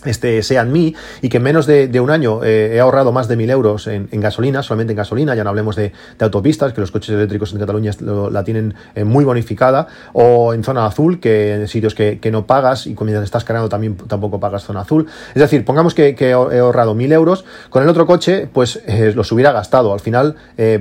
este 0.08 0.42
sean 0.42 0.72
mí 0.72 0.94
y 1.22 1.28
que 1.28 1.38
en 1.38 1.42
menos 1.42 1.66
de, 1.66 2.00
un 2.00 2.10
año 2.10 2.44
eh, 2.44 2.74
he 2.74 2.80
ahorrado 2.80 3.12
más 3.12 3.28
de 3.28 3.36
mil 3.36 3.50
euros 3.50 3.86
en, 3.86 4.08
gasolina, 4.12 4.62
solamente 4.62 4.92
en 4.92 4.96
gasolina, 4.96 5.34
ya 5.34 5.44
no 5.44 5.50
hablemos 5.50 5.76
de, 5.76 5.92
autopistas, 6.20 6.72
que 6.72 6.80
los 6.80 6.90
coches 6.90 7.10
eléctricos 7.10 7.52
en 7.52 7.58
Cataluña 7.58 7.92
la 8.30 8.44
tienen 8.44 8.74
eh, 8.94 9.04
muy 9.04 9.24
bonificada, 9.24 9.88
o 10.12 10.54
en 10.54 10.64
zona 10.64 10.86
azul, 10.86 11.20
que 11.20 11.54
en 11.54 11.68
sitios 11.68 11.94
que, 11.94 12.20
no 12.26 12.44
pagas 12.44 12.88
y 12.88 12.96
mientras 13.00 13.22
estás 13.22 13.44
cargando 13.44 13.68
también 13.68 13.96
tampoco 13.96 14.40
pagas 14.40 14.64
zona 14.64 14.80
azul. 14.80 15.06
Es 15.28 15.40
decir, 15.40 15.64
pongamos 15.64 15.94
que, 15.94 16.16
he 16.18 16.32
ahorrado 16.32 16.94
mil 16.94 17.12
euros, 17.12 17.44
con 17.70 17.82
el 17.82 17.88
otro 17.88 18.06
coche 18.06 18.48
pues 18.52 18.82
eh, 18.86 19.12
los 19.14 19.30
hubiera 19.30 19.52
gastado. 19.52 19.92
Al 19.92 20.00
final 20.00 20.34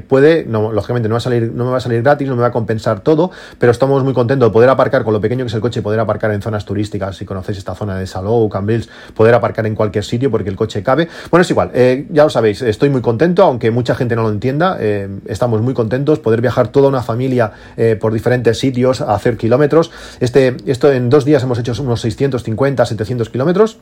puede, 0.08 0.46
lógicamente 0.46 1.08
no, 1.08 1.14
va 1.14 1.18
a 1.18 1.22
salir, 1.22 1.52
no 1.54 1.66
me 1.66 1.72
va 1.72 1.78
a 1.78 1.82
salir 1.82 2.02
gratis, 2.02 2.28
no 2.28 2.36
me 2.36 2.42
va 2.42 2.48
a 2.48 2.52
compensar 2.52 3.02
todo, 3.02 3.32
pero 3.60 3.72
estamos 3.72 4.04
muy 4.04 4.14
contentos 4.14 4.50
de 4.50 4.54
poder 4.54 4.70
aparcar 4.70 5.04
con 5.04 5.14
lo 5.14 5.22
pequeño 5.22 5.44
que 5.46 5.50
es 5.50 5.54
el 5.54 5.62
coche, 5.62 5.82
poder 5.82 6.00
aparcar 6.00 6.32
en 6.32 6.42
zonas 6.42 6.66
turísticas, 6.66 7.18
si 7.18 7.26
conocéis 7.26 7.58
esta 7.60 7.76
zona 7.76 7.98
de 7.98 8.08
Salou, 8.08 8.50
Cambrils, 8.50 8.90
poder 9.16 9.34
aparcar 9.34 9.66
en 9.66 9.74
cualquier 9.74 10.04
sitio 10.04 10.30
porque 10.30 10.50
el 10.50 10.56
coche 10.56 10.84
cabe. 10.84 11.08
Bueno, 11.32 11.42
es 11.42 11.50
igual, 11.50 11.72
eh, 11.74 12.06
ya 12.12 12.24
lo 12.24 12.30
sabéis, 12.30 12.62
estoy 12.62 12.90
muy 12.90 13.02
contento, 13.02 13.44
aunque 13.44 13.72
mucha 13.72 13.96
gente 13.96 14.16
no 14.16 14.24
lo 14.24 14.30
entienda, 14.30 14.78
eh, 14.80 15.10
estamos 15.26 15.62
muy 15.62 15.74
contentos, 15.74 16.20
poder 16.20 16.42
viajar 16.42 16.68
toda 16.68 16.90
una 16.90 17.02
familia 17.02 17.52
eh, 17.78 17.98
por 18.00 18.14
diferentes 18.14 18.60
sitios, 18.60 19.02
a 19.02 19.16
hacer 19.16 19.38
kilómetros. 19.38 19.92
Este, 20.20 20.58
esto 20.66 20.92
en 20.92 21.10
dos 21.10 21.26
días 21.26 21.42
hemos 21.44 21.58
hecho 21.58 21.74
unos 21.82 22.02
650, 22.02 22.86
700 22.86 23.30
kilómetros 23.30 23.80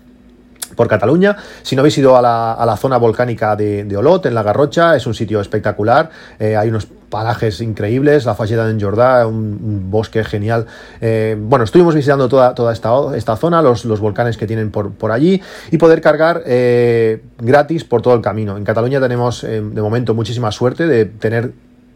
por 0.75 0.87
Cataluña. 0.87 1.37
Si 1.61 1.75
no 1.75 1.81
habéis 1.81 1.97
ido 1.97 2.17
a 2.17 2.21
la, 2.21 2.77
zona 2.77 2.97
volcánica 2.97 3.55
de, 3.55 3.95
Olot, 3.95 4.25
en 4.25 4.33
la 4.33 4.43
Garrocha, 4.43 4.95
es 4.95 5.05
un 5.05 5.13
sitio 5.13 5.39
espectacular. 5.39 6.09
hay 6.39 6.67
unos 6.67 6.87
parajes 7.13 7.62
increíbles, 7.62 8.25
la 8.25 8.34
Falleda 8.34 8.67
en 8.72 8.82
Jordá, 8.82 9.27
un, 9.27 9.91
bosque 9.91 10.24
genial. 10.24 10.65
Eh, 11.00 11.38
bueno, 11.39 11.63
estuvimos 11.63 11.93
visitando 11.93 12.27
toda, 12.27 12.55
toda 12.55 12.74
esta, 12.74 12.89
esta 13.15 13.36
zona, 13.36 13.62
los, 13.62 13.86
los, 13.86 14.00
volcanes 14.00 14.36
que 14.36 14.48
tienen 14.48 14.72
por, 14.72 14.93
por 14.93 15.12
allí 15.12 15.39
y 15.70 15.77
poder 15.77 16.01
cargar 16.01 16.41
eh, 16.48 17.22
gratis 17.38 17.84
por 17.84 18.01
todo 18.01 18.15
el 18.15 18.22
camino. 18.22 18.58
En 18.58 18.63
Cataluña 18.63 19.00
tenemos 19.00 19.43
eh, 19.43 19.62
de 19.62 19.82
momento 19.84 20.15
muchísima 20.15 20.51
suerte 20.51 20.88
de 20.88 21.05
tener 21.05 21.53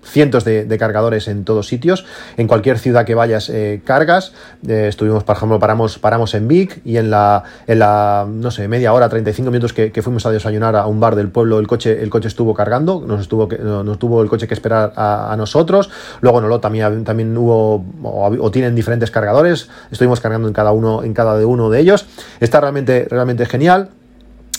cientos 0.07 0.43
de, 0.45 0.77
cargadores 0.77 1.27
en 1.27 1.43
todos 1.43 1.67
sitios. 1.67 2.05
En 2.37 2.47
cualquier 2.47 2.79
ciudad 2.79 3.05
que 3.05 3.15
vayas, 3.15 3.49
eh, 3.49 3.81
cargas. 3.83 4.33
Eh, 4.67 4.87
estuvimos, 4.87 5.23
por 5.23 5.35
ejemplo, 5.35 5.59
paramos, 5.59 5.99
paramos 5.99 6.33
en 6.33 6.47
Vic 6.47 6.81
y 6.85 6.97
en 6.97 7.09
la, 7.09 7.43
en 7.67 7.79
la, 7.79 8.27
no 8.29 8.51
sé, 8.51 8.67
media 8.67 8.93
hora, 8.93 9.09
35 9.09 9.51
minutos 9.51 9.73
que, 9.73 10.01
fuimos 10.01 10.25
a 10.25 10.31
desayunar 10.31 10.75
a 10.75 10.85
un 10.85 10.99
bar 10.99 11.15
del 11.15 11.29
pueblo, 11.29 11.59
el 11.59 11.67
coche, 11.67 12.01
el 12.01 12.09
coche 12.09 12.27
estuvo 12.27 12.53
cargando, 12.53 13.03
nos 13.05 13.21
estuvo, 13.21 13.47
nos 13.47 13.99
tuvo 13.99 14.21
el 14.21 14.29
coche 14.29 14.47
que 14.47 14.53
esperar 14.53 14.93
a, 14.95 15.35
nosotros. 15.37 15.89
Luego 16.21 16.39
en 16.39 16.61
también, 16.61 17.03
también 17.03 17.35
hubo, 17.37 17.83
o, 18.03 18.51
tienen 18.51 18.75
diferentes 18.75 19.11
cargadores. 19.11 19.69
Estuvimos 19.91 20.19
cargando 20.19 20.47
en 20.47 20.53
cada 20.53 20.71
uno, 20.71 21.03
en 21.03 21.13
cada 21.13 21.45
uno 21.45 21.69
de 21.69 21.79
ellos. 21.79 22.05
Está 22.39 22.61
realmente, 22.61 23.07
realmente 23.09 23.45
genial 23.45 23.89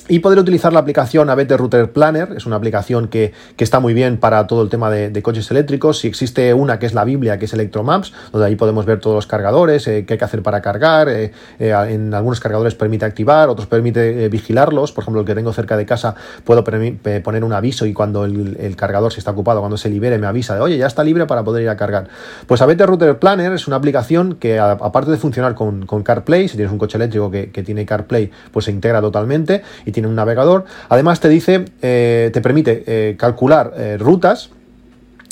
y 0.08 0.20
poder 0.20 0.38
utilizar 0.38 0.72
la 0.72 0.80
aplicación 0.80 1.28
ABT 1.28 1.52
Router 1.52 1.92
Planner, 1.92 2.32
es 2.34 2.46
una 2.46 2.56
aplicación 2.56 3.08
que, 3.08 3.32
está 3.58 3.78
muy 3.80 3.92
bien 3.92 4.16
para 4.16 4.46
todo 4.46 4.62
el 4.62 4.70
tema 4.70 4.90
de, 4.90 5.22
coches 5.22 5.50
eléctricos. 5.50 5.98
Si 5.98 6.08
existe 6.08 6.54
una 6.54 6.78
que 6.78 6.86
es 6.86 6.94
la 6.94 7.04
Biblia, 7.04 7.38
que 7.38 7.44
es 7.44 7.52
Electromaps, 7.52 8.14
donde 8.32 8.46
ahí 8.46 8.56
podemos 8.56 8.86
ver 8.86 9.00
todos 9.00 9.14
los 9.14 9.26
cargadores, 9.26 9.86
eh, 9.86 10.06
qué 10.06 10.14
hay 10.14 10.18
que 10.18 10.24
hacer 10.24 10.42
para 10.42 10.62
cargar. 10.62 11.10
Eh, 11.10 11.32
eh, 11.58 11.74
en 11.90 12.14
algunos 12.14 12.40
cargadores 12.40 12.74
permite 12.74 13.04
activar, 13.04 13.50
otros 13.50 13.66
permite 13.66 14.28
vigilarlos. 14.30 14.92
Por 14.92 15.04
ejemplo, 15.04 15.20
el 15.20 15.26
que 15.26 15.34
tengo 15.34 15.52
cerca 15.52 15.76
de 15.76 15.84
casa 15.84 16.14
puedo 16.44 16.64
poner 16.64 17.44
un 17.44 17.52
aviso 17.52 17.84
y 17.84 17.92
cuando 17.92 18.24
el, 18.24 18.74
cargador 18.76 19.12
se 19.12 19.18
está 19.18 19.32
ocupado, 19.32 19.60
cuando 19.60 19.76
se 19.76 19.90
libere, 19.90 20.18
me 20.18 20.26
avisa 20.26 20.54
de 20.54 20.60
oye, 20.60 20.78
ya 20.78 20.86
está 20.86 21.04
libre 21.04 21.26
para 21.26 21.44
poder 21.44 21.64
ir 21.64 21.68
a 21.68 21.76
cargar. 21.76 22.08
Pues 22.46 22.62
ABT 22.62 22.80
Router 22.86 23.18
Planner 23.18 23.52
es 23.52 23.66
una 23.66 23.76
aplicación 23.76 24.36
que, 24.36 24.58
aparte 24.58 25.10
de 25.10 25.18
funcionar 25.18 25.54
con, 25.54 25.84
CarPlay, 25.84 26.48
si 26.48 26.56
tienes 26.56 26.72
un 26.72 26.78
coche 26.78 26.96
eléctrico 26.96 27.30
que, 27.30 27.50
que 27.50 27.62
tiene 27.62 27.84
CarPlay, 27.84 28.30
pues 28.52 28.64
se 28.64 28.70
integra 28.70 29.00
totalmente 29.02 29.62
y 29.84 29.92
tiene 29.98 30.06
un 30.06 30.14
navegador. 30.14 30.64
Además 30.88 31.18
te 31.18 31.28
dice, 31.28 31.64
eh, 31.82 32.30
te 32.32 32.40
permite 32.40 32.84
eh, 32.87 33.16
calcular 33.18 33.72
eh, 33.76 33.96
rutas 33.98 34.50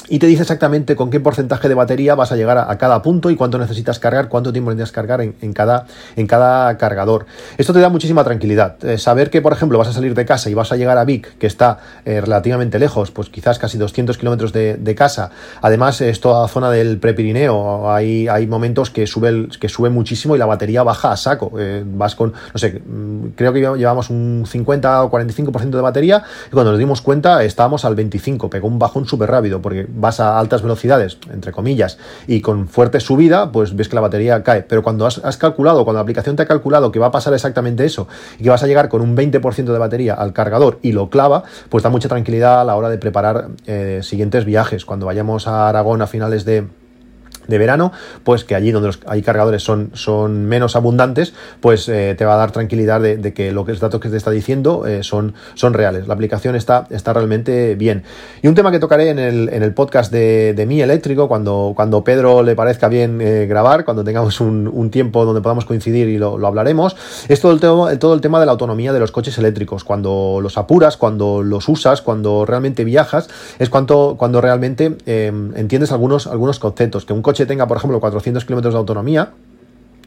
y 0.09 0.19
te 0.19 0.27
dice 0.27 0.42
exactamente 0.42 0.97
con 0.97 1.11
qué 1.11 1.21
porcentaje 1.21 1.69
de 1.69 1.75
batería 1.75 2.14
vas 2.14 2.33
a 2.33 2.37
llegar 2.37 2.59
a, 2.59 2.77
cada 2.79 3.03
punto 3.03 3.31
y 3.31 3.37
cuánto 3.37 3.59
necesitas 3.59 3.99
cargar, 3.99 4.29
cuánto 4.29 4.53
tiempo 4.53 4.71
necesitas 4.71 4.92
cargar 4.92 5.21
en, 5.21 5.53
cada, 5.53 5.87
en 6.16 6.27
cada 6.27 6.77
cargador. 6.79 7.27
Esto 7.59 7.73
te 7.73 7.81
da 7.81 7.88
muchísima 7.88 8.25
tranquilidad. 8.25 8.77
Eh, 8.85 8.99
saber 8.99 9.31
que, 9.31 9.42
por 9.42 9.53
ejemplo, 9.53 9.79
vas 9.79 9.88
a 9.88 9.92
salir 9.92 10.14
de 10.14 10.25
casa 10.25 10.51
y 10.51 10.55
vas 10.55 10.73
a 10.73 10.77
llegar 10.77 10.99
a 10.99 11.05
Vic, 11.05 11.38
que 11.38 11.47
está 11.47 11.79
eh, 12.05 12.21
relativamente 12.21 12.79
lejos, 12.79 13.11
pues 13.11 13.29
quizás 13.29 13.59
casi 13.59 13.79
200 13.79 14.19
kilómetros 14.19 14.53
de, 14.53 14.95
casa. 14.97 15.31
Además, 15.61 16.01
es 16.01 16.21
toda 16.21 16.49
zona 16.49 16.71
del 16.71 16.99
Prepirineo. 16.99 17.90
Hay, 17.90 18.29
hay 18.29 18.47
momentos 18.47 18.90
que 18.90 19.07
sube, 19.07 19.49
que 19.61 19.69
sube 19.69 19.90
muchísimo 19.90 20.35
y 20.35 20.38
la 20.38 20.47
batería 20.47 20.83
baja 20.83 21.12
a 21.12 21.16
saco. 21.16 21.53
Eh, 21.59 21.85
vas 21.85 22.14
con, 22.14 22.33
no 22.33 22.59
sé, 22.59 22.81
mm, 22.85 23.29
creo 23.37 23.53
que 23.53 23.61
llevamos 23.61 24.09
un 24.09 24.45
50 24.47 25.05
o 25.05 25.11
45% 25.11 25.71
de 25.71 25.83
batería 25.83 26.23
y 26.49 26.51
cuando 26.51 26.71
nos 26.71 26.79
dimos 26.79 27.03
cuenta 27.03 27.45
estábamos 27.45 27.85
al 27.85 27.95
25. 27.95 28.49
Pegó 28.49 28.69
un 28.69 28.79
bajón 28.79 29.07
súper 29.07 29.31
rápido 29.31 29.61
porque 29.61 29.87
vas 29.96 30.20
a 30.20 30.38
altas 30.38 30.62
velocidades, 30.62 31.18
entre 31.32 31.52
comillas, 31.52 31.98
y 32.26 32.40
con 32.40 32.68
fuerte 32.68 33.00
subida, 33.00 33.50
pues 33.50 33.74
ves 33.74 33.88
que 33.88 33.94
la 33.94 34.02
batería 34.02 34.42
cae. 34.42 34.62
Pero 34.62 34.82
cuando 34.82 35.06
has, 35.06 35.37
calculado, 35.37 35.85
cuando 35.85 35.98
la 35.98 36.02
aplicación 36.02 36.37
te 36.37 36.42
ha 36.42 36.46
calculado 36.46 36.92
que 36.92 36.98
va 36.98 37.06
a 37.06 37.11
pasar 37.11 37.35
exactamente 37.35 37.85
eso 37.85 38.06
y 38.38 38.44
que 38.44 38.50
vas 38.50 38.62
a 38.62 38.66
llegar 38.66 38.88
con 38.88 39.00
un 39.00 39.16
20% 39.16 39.64
de 39.64 39.78
batería 39.78 40.14
al 40.14 40.32
cargador 40.32 40.78
y 40.82 40.92
lo 40.92 41.11
clava, 41.11 41.44
pues 41.68 41.82
da 41.82 41.90
mucha 41.90 42.09
tranquilidad 42.09 42.61
a 42.61 42.64
la 42.64 42.76
hora 42.76 42.88
de 42.88 42.98
preparar 42.98 43.48
eh, 43.66 44.00
siguientes 44.02 44.44
viajes. 44.44 44.85
Cuando 44.85 45.06
vayamos 45.06 45.48
a 45.48 45.68
Aragón 45.68 46.02
a 46.02 46.06
finales 46.06 46.44
de 46.44 46.68
de 47.48 47.59
verano, 47.59 47.92
pues 48.24 48.44
que 48.44 48.54
allí 48.54 48.70
donde 48.70 48.88
los, 48.88 49.00
hay 49.06 49.22
cargadores 49.22 49.62
son, 49.62 49.90
son 49.94 50.46
menos 50.46 50.76
abundantes, 50.76 51.35
pues 51.61 51.88
eh, 51.88 52.14
te 52.16 52.24
va 52.24 52.35
a 52.35 52.37
dar 52.37 52.52
tranquilidad 52.52 53.00
de, 53.00 53.32
que 53.35 53.52
lo 53.52 53.64
que 53.64 53.72
los 53.72 53.80
datos 53.80 54.00
que 54.00 54.09
te 54.09 54.16
está 54.16 54.30
diciendo 54.30 54.87
eh, 54.87 55.02
son, 55.02 55.35
son 55.54 55.74
reales. 55.74 56.09
La 56.09 56.14
aplicación 56.14 56.56
está, 56.56 56.87
está 56.90 57.12
realmente 57.12 57.74
bien. 57.74 58.04
Y 58.42 58.48
un 58.48 58.54
tema 58.54 58.70
que 58.70 58.78
tocaré 58.78 59.11
en 59.11 59.18
el, 59.18 59.48
en 59.50 59.62
el 59.62 59.74
podcast 59.74 60.12
de, 60.12 60.54
de 60.54 60.66
Mi 60.66 60.80
Eléctrico, 60.80 61.28
cuando, 61.28 61.72
cuando 61.76 62.04
Pedro 62.04 62.42
le 62.42 62.54
parezca 62.54 62.88
bien 62.88 63.20
eh, 63.20 63.46
grabar, 63.46 63.85
cuando 63.85 64.04
tengamos 64.04 64.40
un, 64.40 64.68
un, 64.72 64.90
tiempo 64.90 65.24
donde 65.24 65.40
podamos 65.40 65.64
coincidir 65.64 66.09
y 66.09 66.18
lo, 66.18 66.38
lo 66.38 66.46
hablaremos, 66.46 66.96
es 67.28 67.40
todo 67.40 67.52
el, 67.52 67.61
tema, 67.61 67.98
todo 67.98 68.14
el 68.14 68.20
tema 68.20 68.40
de 68.40 68.46
la 68.46 68.52
autonomía 68.52 68.92
de 68.92 69.00
los 69.00 69.11
coches 69.11 69.37
eléctricos. 69.38 69.85
Cuando 69.85 70.38
los 70.40 70.56
apuras, 70.59 70.96
cuando 70.96 71.42
los 71.42 71.68
usas, 71.68 72.02
cuando 72.02 72.46
realmente 72.46 72.85
viajas, 72.85 73.28
es 73.59 73.68
cuando 73.68 74.40
realmente 74.40 74.96
entiendes 75.06 75.92
algunos, 75.92 76.26
algunos 76.26 76.59
conceptos. 76.59 77.04
Que 77.04 77.12
un 77.12 77.22
coche 77.22 77.36
tenga, 77.44 77.66
por 77.66 77.77
ejemplo, 77.77 78.01
400 78.01 78.44
kilómetros 78.44 78.72
de 78.72 78.79
autonomía, 78.79 79.33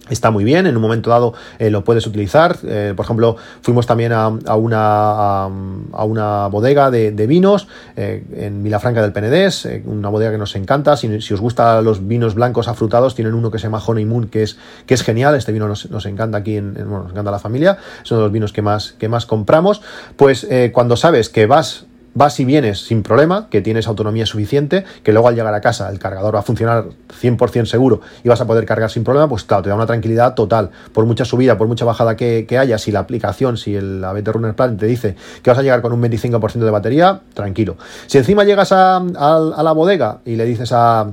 está 0.09 0.31
muy 0.31 0.43
bien, 0.43 0.65
en 0.67 0.75
un 0.75 0.81
momento 0.81 1.09
dado 1.09 1.33
eh, 1.59 1.69
lo 1.69 1.83
puedes 1.83 2.05
utilizar. 2.07 2.57
Eh, 2.63 2.93
por 2.95 3.05
ejemplo, 3.05 3.37
fuimos 3.61 3.85
también 3.85 4.11
a, 4.11 4.27
una, 4.27 5.43
a, 5.43 6.03
una 6.05 6.47
bodega 6.47 6.91
de, 6.91 7.27
vinos 7.27 7.67
eh, 7.95 8.23
en 8.35 8.63
Milafranca 8.63 9.01
del 9.01 9.13
Penedés, 9.13 9.67
una 9.85 10.09
bodega 10.09 10.31
que 10.31 10.37
nos 10.37 10.55
encanta. 10.55 10.97
Si, 10.97 11.07
os 11.07 11.41
gustan 11.41 11.83
los 11.83 12.07
vinos 12.07 12.35
blancos 12.35 12.67
afrutados, 12.67 13.15
tienen 13.15 13.33
uno 13.33 13.51
que 13.51 13.59
se 13.59 13.63
llama 13.63 13.81
Honey 13.85 14.05
Moon, 14.05 14.27
que 14.27 14.43
es, 14.43 14.57
que 14.85 14.93
es 14.93 15.03
genial. 15.03 15.35
Este 15.35 15.51
vino 15.51 15.67
nos, 15.67 16.05
encanta 16.05 16.39
aquí, 16.39 16.57
en, 16.57 16.73
bueno, 16.73 17.03
nos 17.03 17.11
encanta 17.11 17.31
la 17.31 17.39
familia. 17.39 17.77
Son 18.03 18.17
de 18.17 18.23
los 18.23 18.31
vinos 18.31 18.53
que 18.53 18.61
más, 18.61 18.93
que 18.93 19.09
más 19.09 19.25
compramos. 19.25 19.81
Pues 20.15 20.47
cuando 20.73 20.97
sabes 20.97 21.29
que 21.29 21.45
vas 21.45 21.85
vas 22.13 22.39
y 22.39 22.45
vienes 22.45 22.79
sin 22.79 23.03
problema, 23.03 23.47
que 23.49 23.61
tienes 23.61 23.87
autonomía 23.87 24.25
suficiente, 24.25 24.83
que 25.03 25.11
luego 25.11 25.27
al 25.27 25.35
llegar 25.35 25.53
a 25.53 25.61
casa 25.61 25.89
el 25.89 25.99
cargador 25.99 26.35
va 26.35 26.39
a 26.39 26.43
funcionar 26.43 26.85
100% 27.21 27.65
seguro 27.65 28.01
y 28.23 28.29
vas 28.29 28.41
a 28.41 28.47
poder 28.47 28.65
cargar 28.65 28.89
sin 28.89 29.03
problema, 29.03 29.27
pues 29.27 29.43
claro, 29.43 29.63
te 29.63 29.69
da 29.69 29.75
una 29.75 29.85
tranquilidad 29.85 30.33
total. 30.33 30.71
Por 30.93 31.05
mucha 31.05 31.25
subida, 31.25 31.57
por 31.57 31.67
mucha 31.67 31.85
bajada 31.85 32.15
que, 32.15 32.45
haya, 32.59 32.77
si 32.77 32.91
la 32.91 32.99
aplicación, 32.99 33.57
si 33.57 33.75
el 33.75 34.03
ABT 34.03 34.27
Runner 34.29 34.55
Plan 34.55 34.77
te 34.77 34.85
dice 34.85 35.15
que 35.41 35.49
vas 35.49 35.59
a 35.59 35.61
llegar 35.61 35.81
con 35.81 35.93
un 35.93 36.01
25% 36.01 36.59
de 36.59 36.71
batería, 36.71 37.21
tranquilo. 37.33 37.77
Si 38.07 38.17
encima 38.17 38.43
llegas 38.43 38.71
a 38.71 39.01
la 39.01 39.71
bodega 39.71 40.19
y 40.25 40.35
le 40.35 40.45
dices 40.45 40.71
a 40.73 41.09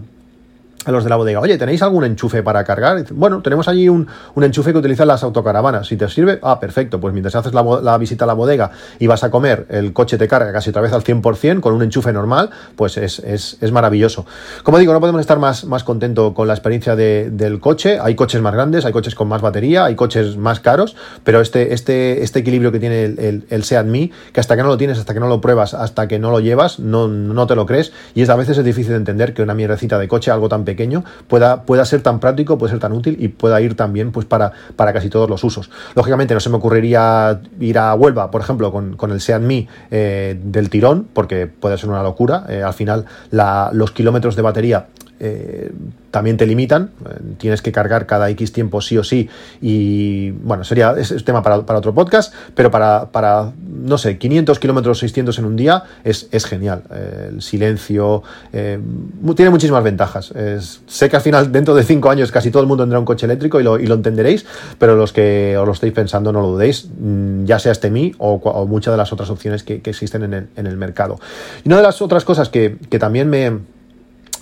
a 0.87 0.92
los 0.92 1.05
de 1.05 1.11
la 1.11 1.16
bodega, 1.16 1.40
oye, 1.40 1.59
¿tenéis 1.59 1.83
algún 1.83 2.05
enchufe 2.05 2.42
para 2.42 2.62
cargar? 2.64 3.05
Bueno, 3.12 3.42
tenemos 3.42 3.66
allí 3.66 3.88
un, 3.88 4.09
enchufe 4.40 4.72
que 4.72 4.79
utilizan 4.79 5.09
las 5.09 5.25
autocaravanas. 5.25 5.88
Si 5.88 5.96
te 5.96 6.09
sirve, 6.09 6.38
ah, 6.42 6.61
perfecto. 6.61 7.01
Pues 7.01 7.12
mientras 7.12 7.35
haces 7.35 7.53
la, 7.53 7.99
visita 7.99 8.25
a 8.25 8.29
la 8.29 8.35
bodega 8.35 8.70
y 9.01 9.09
vas 9.09 9.25
a 9.25 9.31
comer, 9.31 9.66
el 9.68 9.92
coche 9.92 10.16
te 10.16 10.29
carga 10.29 10.53
casi 10.53 10.70
otra 10.70 10.83
vez 10.83 10.92
al 10.92 11.03
100% 11.03 11.61
con 11.61 11.75
un 11.75 11.83
enchufe 11.83 12.12
normal, 12.12 12.51
pues 12.77 12.96
es, 12.96 13.57
maravilloso. 13.72 14.27
Como 14.62 14.79
digo, 14.79 14.92
no 14.92 15.01
podemos 15.01 15.20
estar 15.20 15.38
más, 15.38 15.64
más 15.64 15.83
contentos 15.83 16.33
con 16.35 16.46
la 16.46 16.55
experiencia 16.55 16.94
del 16.94 17.59
coche. 17.61 17.99
Hay 18.01 18.14
coches 18.14 18.40
más 18.40 18.55
grandes, 18.55 18.85
hay 18.85 18.92
coches 18.92 19.16
con 19.16 19.27
más 19.27 19.42
batería, 19.42 19.85
hay 19.85 19.96
coches 19.96 20.37
más 20.37 20.61
caros, 20.61 20.94
pero 21.25 21.40
este, 21.40 21.75
este, 21.75 22.22
este 22.22 22.38
equilibrio 22.38 22.70
que 22.70 22.79
tiene 22.79 23.05
el, 23.05 23.44
el, 23.51 23.64
Seat 23.64 23.87
Me, 23.87 24.12
que 24.33 24.38
hasta 24.38 24.55
que 24.55 24.62
no 24.62 24.68
lo 24.68 24.77
tienes, 24.77 24.99
hasta 24.99 25.12
que 25.14 25.20
no 25.20 25.27
lo 25.27 25.40
pruebas, 25.40 25.75
hasta 25.75 26.07
que 26.07 26.20
no 26.20 26.31
lo 26.31 26.38
llevas, 26.38 26.79
no, 26.79 27.09
no 27.09 27.46
te 27.49 27.57
lo 27.57 27.66
crees. 27.66 27.92
Y 28.14 28.22
es 28.22 28.31
a 28.31 28.37
veces 28.37 28.59
es 28.59 28.64
difícil 28.64 28.92
de 28.92 28.99
entender 28.99 29.35
que 29.35 29.42
una 29.42 29.55
mierdecita 29.55 29.99
de 29.99 30.07
coche, 30.07 30.31
algo 30.31 30.49
tan 30.49 30.64
pequeño, 30.64 30.75
pequeño 30.76 31.04
pueda, 31.26 31.62
pueda 31.62 31.84
ser 31.84 32.02
tan 32.02 32.20
práctico, 32.20 32.58
puede 32.58 32.72
ser 32.72 32.80
tan 32.80 32.92
útil 32.92 33.16
y 33.18 33.28
pueda 33.28 33.60
ir 33.60 33.74
también 33.74 34.12
pues, 34.12 34.26
para, 34.26 34.52
para 34.76 34.92
casi 34.92 35.08
todos 35.08 35.28
los 35.28 35.42
usos. 35.42 35.70
Lógicamente 35.94 36.34
no 36.34 36.40
se 36.40 36.50
me 36.50 36.56
ocurriría 36.56 37.40
ir 37.58 37.78
a 37.78 37.94
Huelva, 37.94 38.30
por 38.30 38.42
ejemplo, 38.42 38.70
con, 38.70 38.96
con 38.96 39.10
el 39.10 39.20
Seat 39.20 39.40
Me 39.40 39.66
eh, 39.90 40.38
del 40.42 40.68
tirón, 40.68 41.08
porque 41.12 41.46
puede 41.46 41.78
ser 41.78 41.88
una 41.88 42.02
locura. 42.02 42.44
Eh, 42.48 42.62
al 42.62 42.74
final 42.74 43.06
la, 43.30 43.70
los 43.72 43.90
kilómetros 43.90 44.36
de 44.36 44.42
batería 44.42 44.86
eh, 45.18 45.70
también 46.11 46.37
te 46.37 46.46
limitan, 46.46 46.90
eh, 47.05 47.35
tienes 47.38 47.62
que 47.62 47.72
cargar 47.72 48.07
cada 48.07 48.29
X 48.31 48.52
tiempo 48.52 48.81
sí 48.81 48.98
o 48.98 49.05
sí 49.05 49.29
y 49.61 50.31
bueno, 50.31 50.64
sería 50.64 50.94
es, 50.96 51.24
tema 51.24 51.42
para, 51.42 51.57
otro 51.57 51.94
podcast, 51.94 52.35
pero 52.55 52.70
para, 52.70 53.11
para 53.12 53.52
no 53.66 53.98
sé, 53.98 54.18
500 54.18 54.59
kilómetros, 54.59 54.98
600 54.98 55.38
en 55.38 55.44
un 55.44 55.57
día 55.57 55.85
es, 56.05 56.29
genial. 56.46 56.83
Eh, 56.90 57.31
el 57.33 57.42
silencio 57.42 58.22
tiene 58.50 59.50
muchísimas 59.50 59.83
ventajas. 59.83 60.33
sé 60.87 61.09
que 61.09 61.16
al 61.16 61.22
final, 61.22 61.52
dentro 61.52 61.74
de 61.74 61.83
5 61.83 62.11
años, 62.11 62.31
casi 62.31 62.50
todo 62.50 62.62
el 62.62 62.68
mundo 62.68 62.85
tendrá 62.85 62.98
un 62.98 63.05
coche 63.05 63.26
eléctrico 63.26 63.61
y 63.61 63.62
lo, 63.62 63.76
lo 63.79 63.94
entenderéis, 63.94 64.46
pero 64.79 64.96
los 64.96 65.12
que 65.12 65.57
os 65.59 65.66
lo 65.66 65.72
estáis 65.72 65.92
pensando 65.92 66.33
no 66.33 66.40
lo 66.40 66.48
dudéis, 66.48 66.88
mm, 66.98 67.44
ya 67.44 67.59
sea 67.59 67.72
este 67.72 67.90
Mi 67.90 68.14
o, 68.18 68.66
muchas 68.66 68.92
de 68.92 68.98
las 68.98 69.12
otras 69.12 69.31
opciones 69.31 69.62
que, 69.62 69.81
existen 69.85 70.24
en 70.24 70.35
el, 70.35 70.48
en 70.57 70.66
el 70.66 70.76
mercado. 70.76 71.18
Y 71.64 71.68
una 71.68 71.76
de 71.76 71.83
las 71.83 72.02
otras 72.02 72.24
cosas 72.24 72.48
que, 72.48 72.76
que 72.90 72.98
también 72.98 73.29
me 73.29 73.75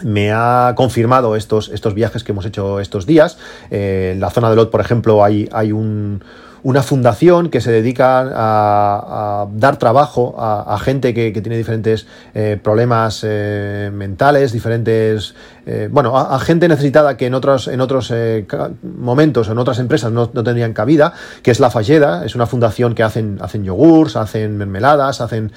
me 0.02 0.32
ha 0.32 0.74
confirmado 0.76 1.36
estos, 1.36 1.68
estos 1.68 1.94
viajes 1.94 2.24
que 2.24 2.32
hemos 2.32 2.46
hecho 2.46 2.80
estos 2.80 3.06
días. 3.06 3.38
Eh, 3.70 4.12
en 4.14 4.20
la 4.20 4.30
zona 4.30 4.50
de 4.50 4.56
Lot, 4.56 4.70
por 4.70 4.80
ejemplo, 4.80 5.24
hay, 5.24 5.48
hay 5.52 5.72
una 5.72 6.82
fundación 6.82 7.50
que 7.50 7.60
se 7.60 7.70
dedica 7.70 8.30
a, 8.34 9.46
dar 9.52 9.78
trabajo 9.78 10.34
a, 10.38 10.78
gente 10.78 11.14
que, 11.14 11.30
tiene 11.32 11.56
diferentes 11.56 12.06
eh, 12.34 12.58
problemas 12.62 13.20
eh, 13.22 13.90
mentales, 13.92 14.52
diferentes, 14.52 15.34
bueno, 15.90 16.16
a, 16.16 16.38
gente 16.40 16.68
necesitada 16.68 17.16
que 17.16 17.26
en 17.26 17.34
otros, 17.34 17.68
en 17.68 17.80
otros 17.80 18.12
momentos, 18.82 19.48
en 19.48 19.58
otras 19.58 19.78
empresas 19.78 20.10
no, 20.10 20.28
tendrían 20.28 20.72
cabida, 20.72 21.12
que 21.42 21.50
es 21.50 21.60
la 21.60 21.70
Falleda, 21.70 22.24
es 22.24 22.34
una 22.34 22.46
fundación 22.46 22.94
que 22.94 23.02
hacen, 23.02 23.38
hacen 23.40 23.64
yogurts, 23.64 24.16
hacen 24.16 24.56
mermeladas, 24.56 25.20
hacen 25.20 25.52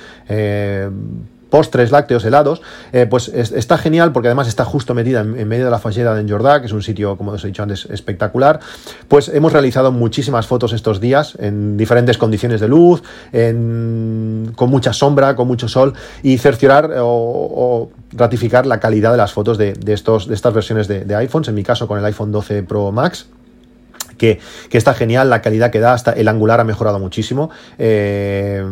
postres 1.49 1.91
lácteos 1.91 2.25
helados, 2.25 2.62
eh, 2.91 3.05
pues 3.10 3.29
está 3.29 3.77
genial 3.77 4.12
porque 4.12 4.27
además 4.27 4.47
está 4.47 4.65
justo 4.65 4.93
metida 4.93 5.21
en, 5.21 5.47
medio 5.47 5.65
de 5.65 5.71
la 5.71 5.79
fallera 5.79 6.13
de 6.13 6.21
Enjordá, 6.21 6.60
que 6.60 6.67
es 6.67 6.73
un 6.73 6.83
sitio, 6.83 7.17
como 7.17 7.31
os 7.31 7.43
he 7.43 7.47
dicho 7.47 7.63
antes, 7.63 7.88
espectacular. 7.89 8.60
Pues 9.07 9.29
hemos 9.29 9.53
realizado 9.53 9.91
muchísimas 9.91 10.47
fotos 10.47 10.73
estos 10.73 10.99
días 10.99 11.36
en 11.39 11.77
diferentes 11.77 12.17
condiciones 12.17 12.62
de 12.62 12.67
luz, 12.67 13.03
con 13.31 14.69
mucha 14.69 14.93
sombra, 14.93 15.36
con 15.36 15.47
mucho 15.47 15.67
sol, 15.67 15.93
y 16.23 16.38
cerciorar 16.38 16.91
o, 16.99 17.89
ratificar 18.12 18.65
la 18.65 18.79
calidad 18.79 19.12
de 19.12 19.17
las 19.17 19.33
fotos 19.33 19.57
de, 19.57 19.77
estos, 19.88 20.27
de 20.27 20.36
estas 20.36 20.53
versiones 20.53 20.88
de, 20.88 21.15
iPhones, 21.15 21.47
en 21.49 21.55
mi 21.55 21.63
caso 21.63 21.88
con 21.88 21.99
el 21.99 22.05
iPhone 22.05 22.31
12 22.31 22.63
Pro 22.63 22.91
Max. 22.91 23.27
Que, 24.17 24.39
está 24.71 24.95
genial, 24.95 25.29
la 25.29 25.41
calidad 25.41 25.69
que 25.69 25.79
da, 25.79 25.93
hasta 25.93 26.12
el 26.12 26.27
angular 26.27 26.60
ha 26.60 26.63
mejorado 26.63 26.97
muchísimo. 26.97 27.51
Eh, 27.77 28.65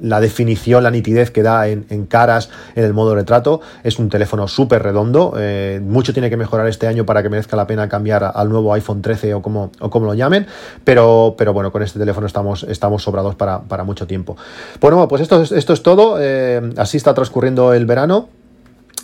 la 0.00 0.20
definición, 0.20 0.82
la 0.82 0.90
nitidez 0.90 1.30
que 1.30 1.42
da 1.42 1.68
en, 1.68 2.06
caras, 2.06 2.50
en 2.74 2.84
el 2.84 2.92
modo 2.92 3.14
retrato. 3.14 3.60
Es 3.82 3.98
un 3.98 4.08
teléfono 4.08 4.48
súper 4.48 4.82
redondo. 4.82 5.34
Eh, 5.38 5.80
mucho 5.82 6.12
tiene 6.12 6.30
que 6.30 6.36
mejorar 6.36 6.66
este 6.68 6.86
año 6.86 7.06
para 7.06 7.22
que 7.22 7.28
merezca 7.28 7.56
la 7.56 7.66
pena 7.66 7.88
cambiar 7.88 8.32
al 8.34 8.48
nuevo 8.48 8.72
iPhone 8.74 9.02
13 9.02 9.34
o 9.34 9.42
como, 9.42 9.70
o 9.80 9.90
como 9.90 10.06
lo 10.06 10.14
llamen. 10.14 10.46
Pero, 10.84 11.34
pero 11.36 11.52
bueno, 11.52 11.72
con 11.72 11.82
este 11.82 11.98
teléfono 11.98 12.26
estamos, 12.26 12.64
estamos 12.64 13.02
sobrados 13.02 13.34
para, 13.34 13.84
mucho 13.84 14.06
tiempo. 14.06 14.36
Bueno, 14.80 15.06
pues 15.06 15.22
esto, 15.22 15.42
esto 15.42 15.72
es 15.72 15.82
todo. 15.82 16.16
Eh, 16.20 16.72
así 16.76 16.96
está 16.96 17.14
transcurriendo 17.14 17.72
el 17.72 17.86
verano. 17.86 18.28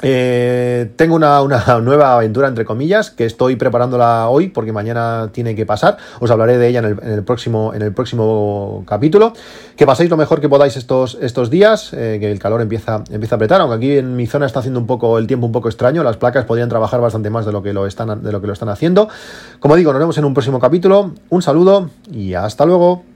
Eh, 0.04 0.90
tengo 0.96 1.14
una, 1.14 1.40
nueva 1.80 2.14
aventura, 2.14 2.48
entre 2.48 2.64
comillas, 2.64 3.10
que 3.10 3.24
estoy 3.24 3.54
preparándola 3.56 4.28
hoy 4.28 4.48
porque 4.48 4.72
mañana 4.72 5.30
tiene 5.32 5.54
que 5.54 5.64
pasar. 5.64 5.96
Os 6.20 6.30
hablaré 6.30 6.58
de 6.58 6.68
ella 6.68 6.80
en 6.80 6.98
el, 7.08 7.24
próximo, 7.24 7.72
en 7.72 7.82
el 7.82 7.92
próximo 7.92 8.84
capítulo. 8.86 9.32
Que 9.76 9.86
paséis 9.86 10.10
lo 10.10 10.16
mejor 10.16 10.40
que 10.40 10.48
podáis 10.48 10.76
estos, 10.76 11.16
estos 11.20 11.50
días, 11.50 11.92
eh, 11.92 12.18
que 12.20 12.30
el 12.30 12.38
calor 12.38 12.60
empieza, 12.60 13.04
empieza 13.10 13.36
a 13.36 13.36
apretar, 13.36 13.60
aunque 13.60 13.76
aquí 13.76 13.98
en 13.98 14.16
mi 14.16 14.26
zona 14.26 14.46
está 14.46 14.58
haciendo 14.58 14.80
un 14.80 14.86
poco 14.86 15.18
el 15.18 15.26
tiempo 15.26 15.46
un 15.46 15.52
poco 15.52 15.68
extraño. 15.68 16.02
Las 16.02 16.16
placas 16.16 16.44
podrían 16.44 16.68
trabajar 16.68 17.00
bastante 17.00 17.30
más 17.30 17.46
de 17.46 17.52
lo 17.52 17.62
que 17.62 17.72
lo 17.72 17.86
están, 17.86 18.22
de 18.22 18.32
lo 18.32 18.40
que 18.40 18.48
lo 18.48 18.52
están 18.52 18.68
haciendo. 18.68 19.08
Como 19.60 19.76
digo, 19.76 19.92
nos 19.92 20.00
vemos 20.00 20.18
en 20.18 20.24
un 20.24 20.34
próximo 20.34 20.58
capítulo. 20.58 21.14
Un 21.30 21.42
saludo 21.42 21.90
y 22.10 22.34
hasta 22.34 22.66
luego. 22.66 23.11